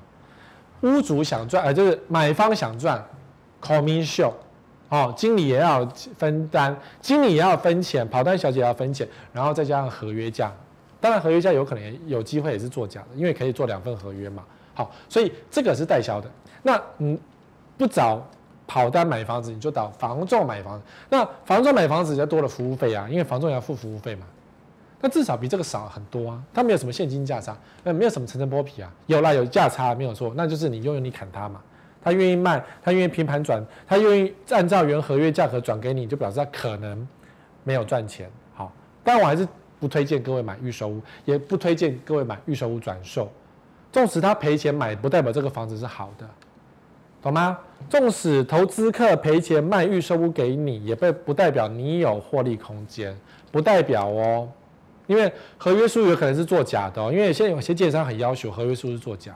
[0.83, 3.05] 屋主想赚，呃，就是买方想赚
[3.63, 4.33] ，commission，
[4.89, 5.85] 哦，经理也要
[6.17, 10.53] 分担，经理也要分钱，跑单小姐也要分钱，然后再加上合约价。
[11.01, 14.45] 当然，合约价有可能有机会也是作假的，因为可以做两份合约嘛。
[14.75, 16.31] 好，所以这个是代销的。
[16.63, 17.19] 那嗯，
[17.79, 18.23] 不找
[18.67, 20.85] 跑单买房子，你就找房仲买房子。
[21.09, 24.27] 那房仲买房子就多了服务费啊，因为房仲要付服务费嘛。
[25.01, 26.43] 那至少比这个少很多啊。
[26.53, 28.93] 他没有什么现金价差，那没有什么层层剥皮啊。
[29.07, 31.61] 有啦，有价差没有错，那就是你用用你砍他嘛。
[32.03, 37.07] 他愿意卖，他愿意平盘转，他愿意按照原合约价格转给你，就表示他可能
[37.65, 38.31] 没有赚钱。
[38.55, 38.73] 好，
[39.03, 39.47] 但我还是。
[39.81, 43.33] 不推荐各位买预售屋，也不推荐各位买预售屋转售。
[43.91, 46.29] 纵使他赔钱买，不代表这个房子是好的，
[47.23, 47.59] 懂吗？
[47.89, 53.19] 纵使投资客赔钱卖预售屋给你，也不不代表你有获利空间，
[53.51, 54.47] 不代表哦。
[55.11, 59.35] 因为合约书有可能是作假的哦，因为现在有些建商很要求合约书是作假，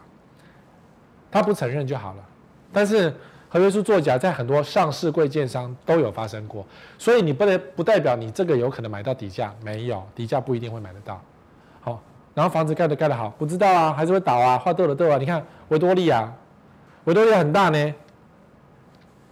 [1.33, 2.25] 他不承认就好了。
[2.73, 3.13] 但是。
[3.47, 6.67] 合约书作假，在很多上市柜建商都有发生过，
[6.99, 11.23] 所以你不能不代表你这个有可能买到底价，没有底价不一定会买得到。
[11.81, 12.03] 好，
[12.35, 15.19] 然后房子盖得盖得好，不知道啊，还是会倒啊，画豆的豆啊。
[15.19, 16.33] 你看维多利亚，
[17.05, 17.95] 维多利亚很大呢，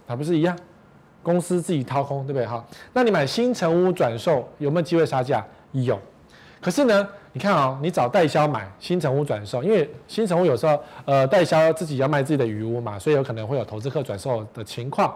[0.07, 0.57] 还不是一样？
[1.21, 2.45] 公司自己掏空，对不对？
[2.45, 5.45] 好，那你买新城屋转售有没有机会杀价？
[5.73, 5.99] 有，
[6.63, 7.07] 可是呢？
[7.35, 15.13] 你看啊、哦，你找代销买新成屋转售，因为新成屋有时候呃代销自己要卖自己的余屋嘛，所以有可能会有投资客转售的情况。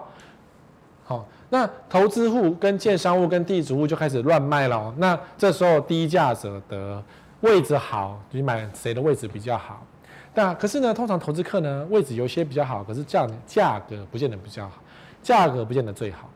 [1.06, 4.92] 好，那投资户跟建商户跟地主户就开始乱卖了。
[4.98, 7.02] 那这时候低价者得，
[7.42, 9.86] 位置好，你买谁的位置比较好？
[10.34, 14.82] 那可是呢，通常投资客呢位置有些比较好，可是价价格不见得比较好，
[15.22, 16.28] 价格不见得最好。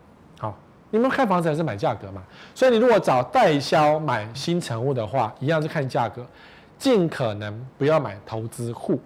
[0.91, 2.21] 你们看房子还是买价格嘛？
[2.53, 6.23] 所以你如果找代销买新成屋的话，一样是看价格，
[6.77, 8.99] 尽可能不要买投资户。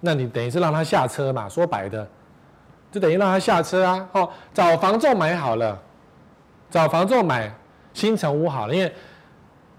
[0.00, 1.48] 那你等于是让他下车嘛？
[1.48, 2.04] 说白的，
[2.90, 4.08] 就等于让他下车啊！
[4.10, 5.80] 哦，找房仲买好了，
[6.68, 7.54] 找房仲买
[7.94, 8.92] 新成屋好了，因为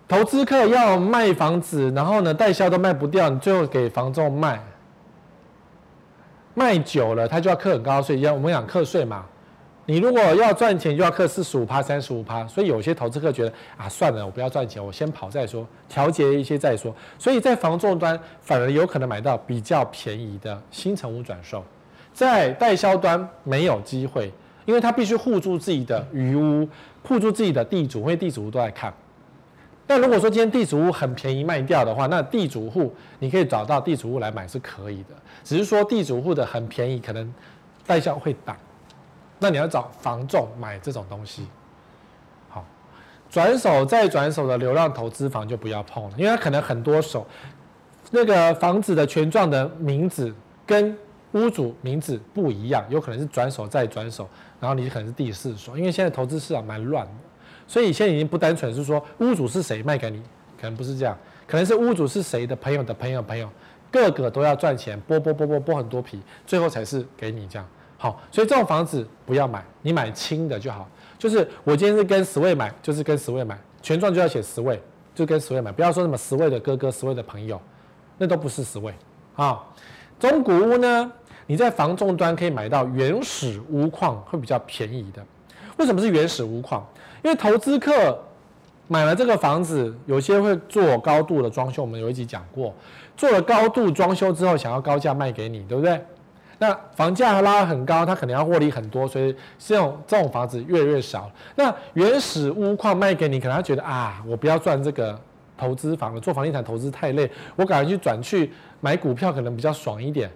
[0.07, 4.63] 投资客要卖房子，然后呢，代销都卖不掉，你最后给房仲卖，
[6.53, 9.25] 卖久了他就要课很高税，要我们讲课税嘛。
[9.85, 16.95] 你如果要赚钱，就要课四十五趴、三十五趴，所以有些投资客觉得啊，算了，我不要赚钱，我先跑再说，调节一些再说。
[17.19, 21.61] 所以在房仲端反而有可能买到比较便宜的新成屋转售，
[22.13, 24.31] 在代销端没有机会，
[24.63, 26.65] 因为他必须护住自己的余屋，
[27.03, 28.93] 护住自己的地主，因为地主都在看。
[29.85, 35.09] 但如果说今天地主户很便宜卖掉的话，那地主户你可以找到地主户来买是可以的，
[35.43, 37.33] 只是说地主户的很便宜，可能
[37.85, 38.55] 代销会挡。
[39.43, 41.45] 那你要找房仲买这种东西，
[42.47, 42.65] 好，
[43.29, 47.27] 转手再转手的流浪投资房就不要碰了，因为它可能很多手，
[48.09, 50.33] 那个房子的权状的名字
[50.65, 50.97] 跟
[51.33, 54.29] 屋主名字不一样，有可能是转手再转手，
[54.61, 57.11] 然后你可能是第四手，因为现在投资市场蛮乱的，
[57.67, 60.23] 所以现在已经不单纯是说屋主是谁卖给你，
[60.57, 63.49] 可能不是这样，可能是屋主是谁的朋友的朋友朋友，
[63.91, 67.67] 个个都要赚钱，剥剥剥剥剥很多皮，最后才是给你这样。
[68.03, 70.85] 好，所以这种房子不要买，你买轻的就好。
[71.17, 74.77] 就是我今天是跟十位买，就是跟十位买，权状就要写十位，
[75.15, 77.57] 就跟十位买，不要说什么十位的哥哥、十位的朋友，
[78.17, 78.93] 那都不是十位。
[79.37, 79.63] 啊，
[80.19, 81.09] 中古屋呢，
[81.47, 85.25] 你在房仲端可以买到原始屋况，会比较便宜的。
[85.77, 86.85] 为什么是原始屋况？
[87.23, 88.21] 因为投资客
[88.89, 92.75] 买了这个房子，有些会做高度的装修，我们有一集讲过，
[93.15, 96.05] 做了高度装修之后，想要高价卖给你，对不对？
[96.59, 101.29] 那房价拉很高，他可能要获利很多，所以这种这种房子越来越少。
[101.55, 105.19] 那原始屋况卖给你，可能他觉得啊，我不要赚这个
[105.57, 110.29] 投资房了，做房地产投资太累，我赶快去转去买股票，可能比较爽一点。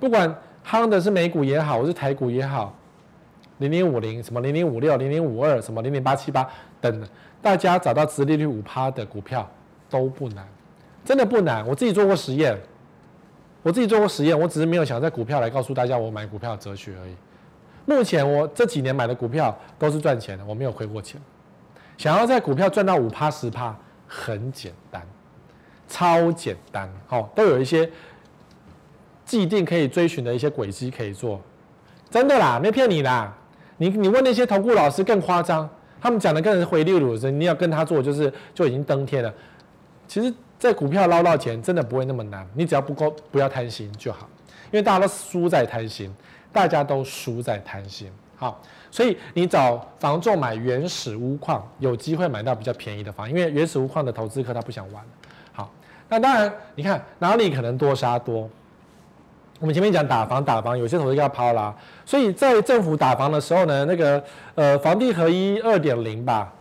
[0.00, 0.34] 不管
[0.66, 2.74] 夯的是美股也好，我是台股也好，
[3.58, 6.48] 零零五零什么零零五六零零五二什么零零八七八
[6.80, 7.06] 等，
[7.42, 9.48] 大家找到殖利率五趴的股票
[9.90, 10.44] 都不难，
[11.04, 11.66] 真的不难。
[11.66, 12.58] 我自己做过实验。
[13.68, 17.14] 我自己做过实验，我只是没有想在股票来告诉大家我买股票的哲学而已。
[17.84, 21.20] 目前我这几年买的股票都是赚钱的，我没有亏过钱。
[21.98, 25.06] 想要在股票赚到五趴十趴，很简单，
[25.86, 27.90] 超简单，好，都有一些
[29.26, 31.38] 既定可以追寻的一些轨迹可以做。
[32.08, 33.36] 真的啦，没骗你啦。
[33.76, 35.68] 你你问那些投顾老师更夸张，
[36.00, 39.30] 他们讲的更是灰溜溜的，你要跟他做就是就已经登天了。
[40.06, 40.32] 其实。
[40.58, 44.28] 在股票捞到钱真的不会那么难，你只要不够不要贪心就好，
[44.70, 46.12] 因为大家都输在贪心，
[46.52, 48.10] 大家都输在贪心。
[48.36, 55.02] 好，所以你找房仲买原始屋况，有机会买到比较便宜的房，因为原始屋况的投资客他不想玩。
[55.52, 55.70] 好，
[56.08, 58.48] 那当然你看哪里可能多杀多？
[59.58, 61.74] 我们前面讲打房，打房有些投资要抛啦，
[62.06, 64.22] 所以在政府打房的时候呢，那个
[64.54, 66.52] 呃房地合一二点零吧，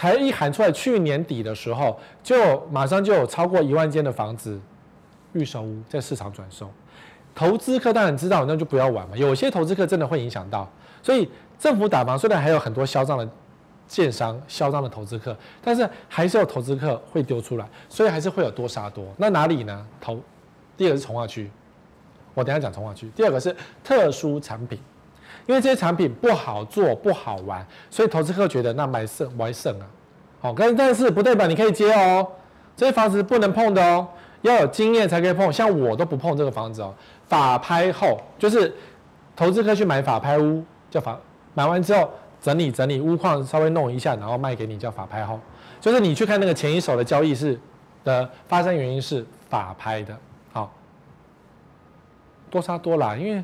[0.00, 4.58] 才一喊出来，去年底的时候就马上就有超过一万间的房子
[5.34, 6.70] 预售屋在市场转售，
[7.34, 9.14] 投资客当然知道，那就不要玩嘛。
[9.14, 10.66] 有些投资客真的会影响到，
[11.02, 13.28] 所以政府打房虽然还有很多嚣张的
[13.86, 19.04] 建商、嚣张的投资客，但是还是有投资客会丢出来，所以还是会有多杀多。
[19.18, 19.86] 那哪里呢？
[20.00, 20.18] 投
[20.78, 21.50] 第二个是重化区。
[22.32, 23.10] 我等下讲重化区。
[23.14, 24.80] 第二个是特殊产品，
[25.50, 29.86] 因为这些产品不好做、不好玩，所以投资客觉得那买胜买胜啊。
[30.40, 32.24] 好，但但是不代表你可以接哦，
[32.76, 34.06] 这些房子不能碰的哦，
[34.42, 35.52] 要有经验才可以碰。
[35.52, 36.94] 像我都不碰这个房子哦。
[37.26, 38.72] 法拍后就是
[39.34, 41.18] 投资客去买法拍屋，叫法
[41.54, 42.08] 买完之后
[42.40, 45.36] 整理整理屋况，稍微弄一下，然后卖给你，叫法拍后。
[45.80, 47.58] 就是你去看那个前一手的交易是
[48.04, 50.16] 的发生原因是法拍的。
[50.52, 50.72] 好
[52.48, 53.42] 多杀多啦，因为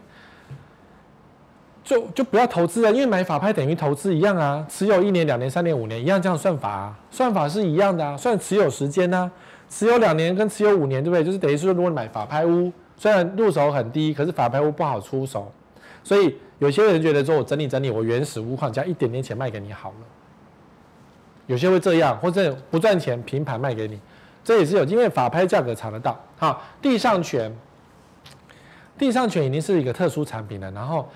[1.87, 9.31] 就就不要投资了，因为买法拍等于投资一样啊，持有一年、两年、三年、五年一样，这样算法啊，算法是一样的啊，算持有时间呢、
[9.71, 11.23] 持有两年跟持有五年，对不对？
[11.23, 15.49] 就是等于说，如果你买法拍屋，虽然入手很低，可是法拍屋不好出手，
[16.03, 20.07] 所以有些人觉得说我整理整理，我原始屋况加一点点钱卖给你好了，
[21.47, 24.01] 有些会这样，或者不赚钱平盘卖给你，
[24.43, 26.21] 这也是有，因为法拍价格查得到。
[26.37, 27.57] 好，地上权。
[28.99, 31.07] 地上权已经是一个特殊产品了，然后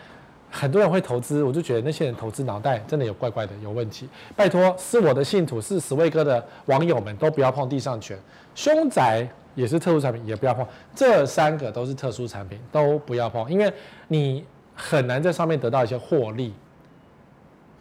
[0.50, 4.08] 很多人会投资，我就觉得那些人投资脑袋真的有怪怪的，有问题。
[4.34, 8.18] 拜托，是我的信徒，是十位哥的网友们都不要碰地上权。
[8.54, 10.66] 凶宅也是特殊产品，也不要碰。
[10.94, 13.72] 这三个都是特殊产品，都不要碰，因为
[14.08, 14.44] 你
[14.74, 16.52] 很难在上面得到一些获利。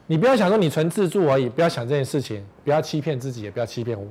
[0.05, 4.07] 你不要想说你纯自助而已，不要想这件事情，不要欺骗自己，也不要欺骗我，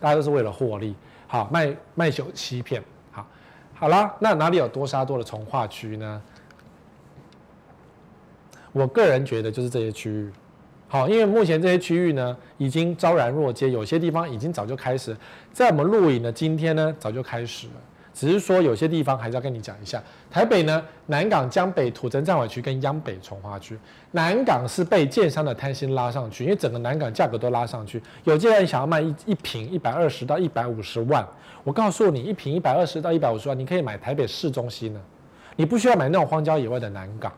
[0.00, 0.94] 大家都是为了获利。
[1.26, 2.82] 好，卖卖酒欺骗。
[3.10, 3.26] 好
[3.74, 6.22] 好啦，那哪里有多杀多的从化区呢？
[8.72, 10.30] 我个人觉得就是这些区域。
[10.88, 15.16] 好，因为目前这些区域呢，已经昭然若揭，有些地方已经早就开始，
[15.52, 17.72] 在我们录影的今天呢，早就开始了。
[18.12, 20.02] 只是说有些地方还是要跟你讲一下。
[20.30, 23.78] 台北呢，南港江北土城战尾区跟央北重划区，
[24.10, 28.02] 南港是被建商的贪心拉上去，因为整个南港价格都拉上去。
[28.24, 31.26] 有些人想要卖一一平一百二十到一百五十万，
[31.64, 35.00] 我告诉你，一平一百二十到一百五十万，你可以买台北市中心呢，
[35.56, 37.32] 你不需要买那种荒郊野外的南港。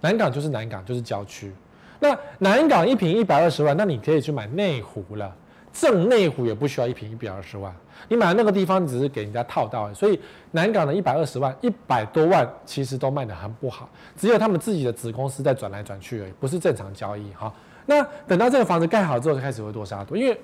[0.00, 1.52] 南港就是南港，就是郊区。
[2.00, 5.34] 那南港一平一百二十万，那你可以去买内湖了。
[5.70, 7.72] 正内湖也不需要一平一百二十万，
[8.08, 10.18] 你买那个地方，只是给人家套到，所以
[10.50, 17.52] 南港的一百二十万，一百多万其实都卖得很不好，只有他们自己的子公司在转来转去而已，不是正常交易哈。
[17.86, 20.40] 那等到这个房子盖好之后，就开始会多杀多，因为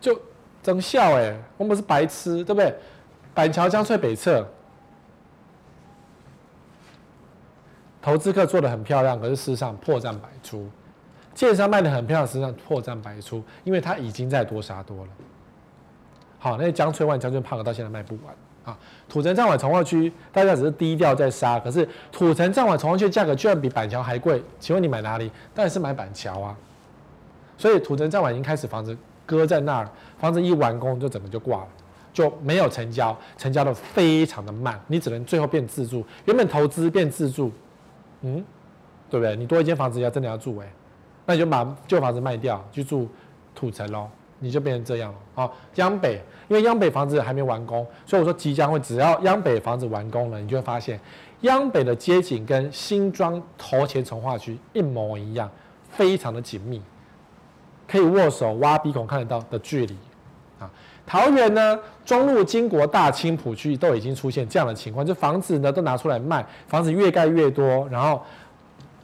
[0.00, 0.18] 就
[0.62, 2.74] 增效哎，我们是白痴对不对？
[3.34, 4.44] 板桥江翠北侧，
[8.06, 10.64] 投资客做的很漂亮，可是事实上破绽百出。
[11.34, 15.08] 建商卖的很漂亮，实际上破绽百出，因为它已经在多杀多了。
[16.38, 18.32] 好，那些江翠湾、江翠胖到现在卖不完
[18.64, 18.78] 啊。
[19.08, 25.28] 土城站尾重划区，大家只是低调在杀，可是土城站尾重划区价格居然比板桥还贵，请问你买哪里？
[25.52, 26.56] 当然是买板桥啊。
[27.58, 28.96] 所以土城站尾已经开始房子
[29.26, 29.90] 搁在那儿，
[30.20, 31.68] 房子一完工就整个就挂了，
[32.12, 37.50] 就没有成交，成交的非常的慢，你只能最后变自住，原本投资变自住，
[38.22, 38.44] 嗯，
[39.10, 39.36] 对不对？
[39.36, 40.72] 你多一间房子要真的要住哎、
[41.26, 43.08] 那你就把旧房子卖掉，去住
[43.54, 44.08] 土城喽，
[44.38, 45.18] 你就变成这样了。
[45.34, 51.00] 好，央北，因为央北房子还没完工，所以我说即将会，只要央北房子完工了，你就会发现
[51.42, 55.50] 央北的街景跟新庄头前从化区一模一样，
[55.90, 56.80] 非常的紧密，
[57.86, 59.96] 可以握手挖鼻孔看得到的距离。
[60.58, 60.70] 啊，
[61.06, 68.20] 桃园呢，中路、金国、大青埔区都已经出现这样的情况，就房子呢都拿出来卖，房子越盖越多，然后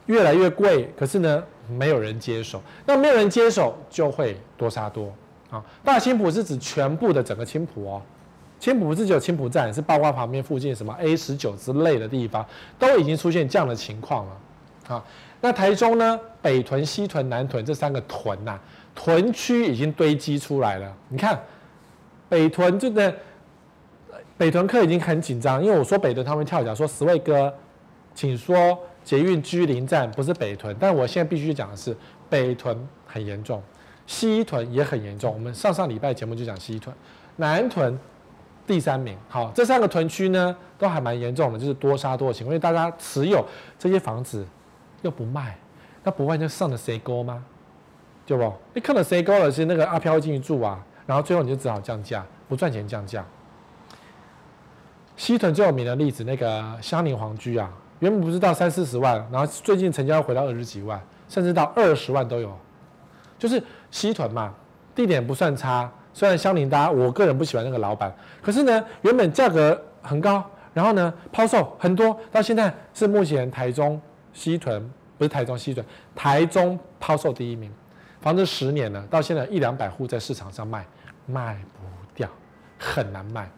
[0.07, 5.13] 越来越贵，可是呢，没有人接手，那没有人接手就会多杀多
[5.49, 5.63] 啊。
[5.83, 8.01] 大青埔是指全部的整个青埔哦，
[8.59, 12.45] 青埔不是只有青埔站，是包括旁边附近什么 A 十九之类的地方，
[12.77, 15.03] 都已经出现这样的情况了啊。
[15.39, 18.59] 那台中呢，北屯、西屯、南屯这三个屯呐、
[18.93, 20.93] 屯区已经堆积出来了。
[21.09, 21.37] 你看
[22.33, 23.13] 北屯这个
[24.35, 27.53] 北屯客已经很紧张，因为我说北屯他们跳脚说十位哥，
[28.15, 28.79] 请说。
[29.03, 31.93] 捷运居林站不是北屯，但我现在必须讲的是
[32.29, 33.61] 北屯很严重，
[34.07, 35.33] 西屯也很严重。
[35.33, 36.95] 我们上上礼拜节目就讲西屯，
[37.35, 37.99] 南屯
[38.65, 39.17] 第三名。
[39.27, 42.53] 好，这三个屯区呢都还蛮严重的，就是多杀多的情况。
[42.53, 43.45] 因为大家持有
[43.77, 44.47] 这些房子
[45.01, 45.57] 又不卖，
[46.01, 47.43] 那不卖就上了谁沟吗？
[48.25, 48.53] 对不？
[48.73, 49.51] 你看了谁沟了？
[49.51, 53.25] 是那个阿飘进去住啊，然后最后你就只好降价，不赚钱降价。
[55.15, 62.51] 西屯最有名的例子，那个香菱皇居啊，原本不是到三四十万，然后最近成交回到二十几万，甚至到二十万都有。
[63.37, 64.53] 就是西屯嘛，
[64.95, 70.43] 地点不算差，虽然香菱大家我个人不喜欢那个老板，可是呢，原本价格很高，
[70.73, 74.01] 然后呢抛售很多，到现在是目前台中
[74.31, 75.85] 西屯不是台中西屯，
[76.15, 77.71] 台中抛售第一名，
[78.23, 80.85] 房子十年了，到现在一两百户在市场上卖，
[81.25, 81.81] 卖不
[82.15, 82.29] 掉，
[82.79, 83.51] 很难卖。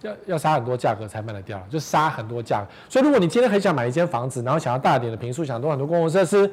[0.00, 2.68] 要要杀很多价格才卖得掉，就杀很多价格。
[2.88, 6.50] 所以如果你今天很想买一间房子，然后想要大点的平数，想多很多公共设施，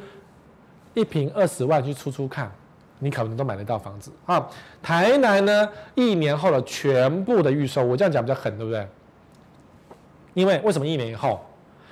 [0.96, 2.52] 一平二十万去出出看，
[3.00, 4.46] 你可能都买得到房子啊。
[4.84, 8.86] 台南呢，一年后的全部的预售，我这样讲比较狠，对不对？
[10.34, 11.40] 因为为什么一年以后，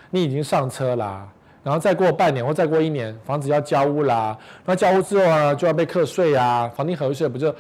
[0.10, 1.26] 你已经上车啦，
[1.66, 7.54] 然后再过半年或再过一年，房子要交屋啦，那交屋之后呢，就要被课税啊，房地合税不就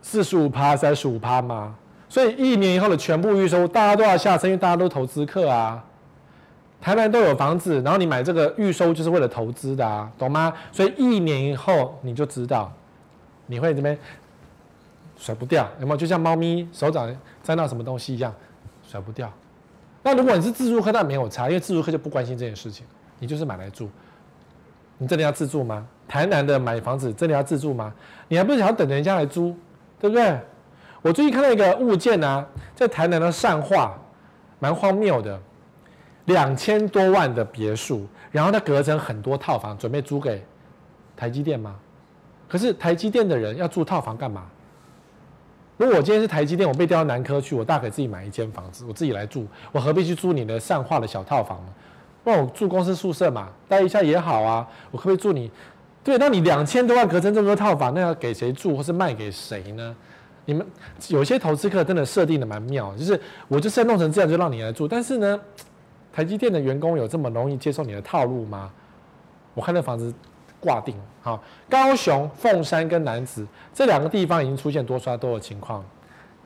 [0.00, 1.74] 四十五趴、三十五趴吗？
[2.08, 5.84] 所以一年以后的全部预售，大家都要下车，因为大家都投资客啊。
[6.80, 10.50] 台南都有房子，然后你买这个预收就是为了投资的啊，懂吗？
[10.72, 12.72] 所以一年以后你就知道，
[13.44, 13.98] 你会这边
[15.18, 15.96] 甩不掉，有没有？
[15.98, 18.34] 就像猫咪手掌沾到什么东西一样，
[18.82, 19.30] 甩不掉。
[20.02, 22.86] 那如果你是自住客，那没有差，因为自住客就不关心这件事情，
[23.20, 23.88] 你就是买来住。
[24.98, 25.86] 你真的要自住吗？
[26.08, 27.94] 台南的买房子真的要自住吗？
[28.26, 29.56] 你还不是想要等人家来租，
[30.00, 30.38] 对不对？
[31.02, 32.44] 我最近看到一个物件啊，
[32.74, 33.96] 在台南的善化，
[34.58, 35.40] 蛮荒谬的，
[36.26, 40.44] 两千多万的别墅，然后它隔成很多套房，准备租给
[41.16, 41.76] 台积电吗？
[42.46, 44.46] 可是台积电的人要住套房干嘛？
[45.78, 51.72] 如果我今天是台积电，我被调到南科去，我大可自己买一间房子，我自己来住，我何必去租你的善化的小套房呢？
[52.30, 54.66] 那我住公司宿舍嘛，待一下也好啊。
[54.90, 55.50] 我可不可以住你？
[56.04, 59.94] 对，那你两千多万隔成这么多套房，那要给谁住，或是卖给谁呢？
[60.46, 60.66] 你们
[61.08, 65.38] 有些投资客真的设定的蛮妙，就是我就是要弄成这样就让你来住，但是呢，
[66.12, 68.70] 台积电的员工有这么容易接受你的套路吗？
[69.54, 70.12] 我看那房子
[70.58, 75.84] 挂定，好，高雄凤山跟楠梓这两个地方已经出现多刷多的情况，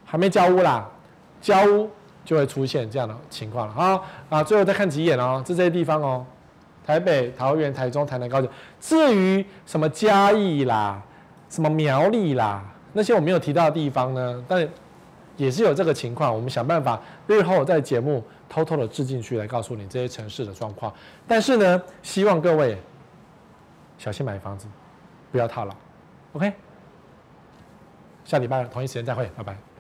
[0.05, 0.91] 还没交屋啦，
[1.41, 1.89] 交屋
[2.25, 4.01] 就会出现这样的情况了啊
[4.31, 4.43] 啊！
[4.43, 6.25] 最后再看几眼哦，这这些地方哦，
[6.87, 8.51] 台北、桃园、台中、台南、高雄，
[8.81, 11.03] 至于什么嘉义啦，
[11.51, 12.65] 什么苗栗啦。
[12.95, 14.67] 那些我没有提到的地方呢，但
[15.37, 16.35] 也是有这个情况。
[16.35, 20.93] 我们想办法日后在节目偷偷的置进去来告诉你这些城市的状况。
[21.27, 22.79] 但是呢，希望各位
[23.99, 24.67] 小心买房子，
[25.33, 25.75] 不要套牢。
[26.35, 26.53] OK，
[28.25, 29.74] 下礼拜同一时间再会，拜拜。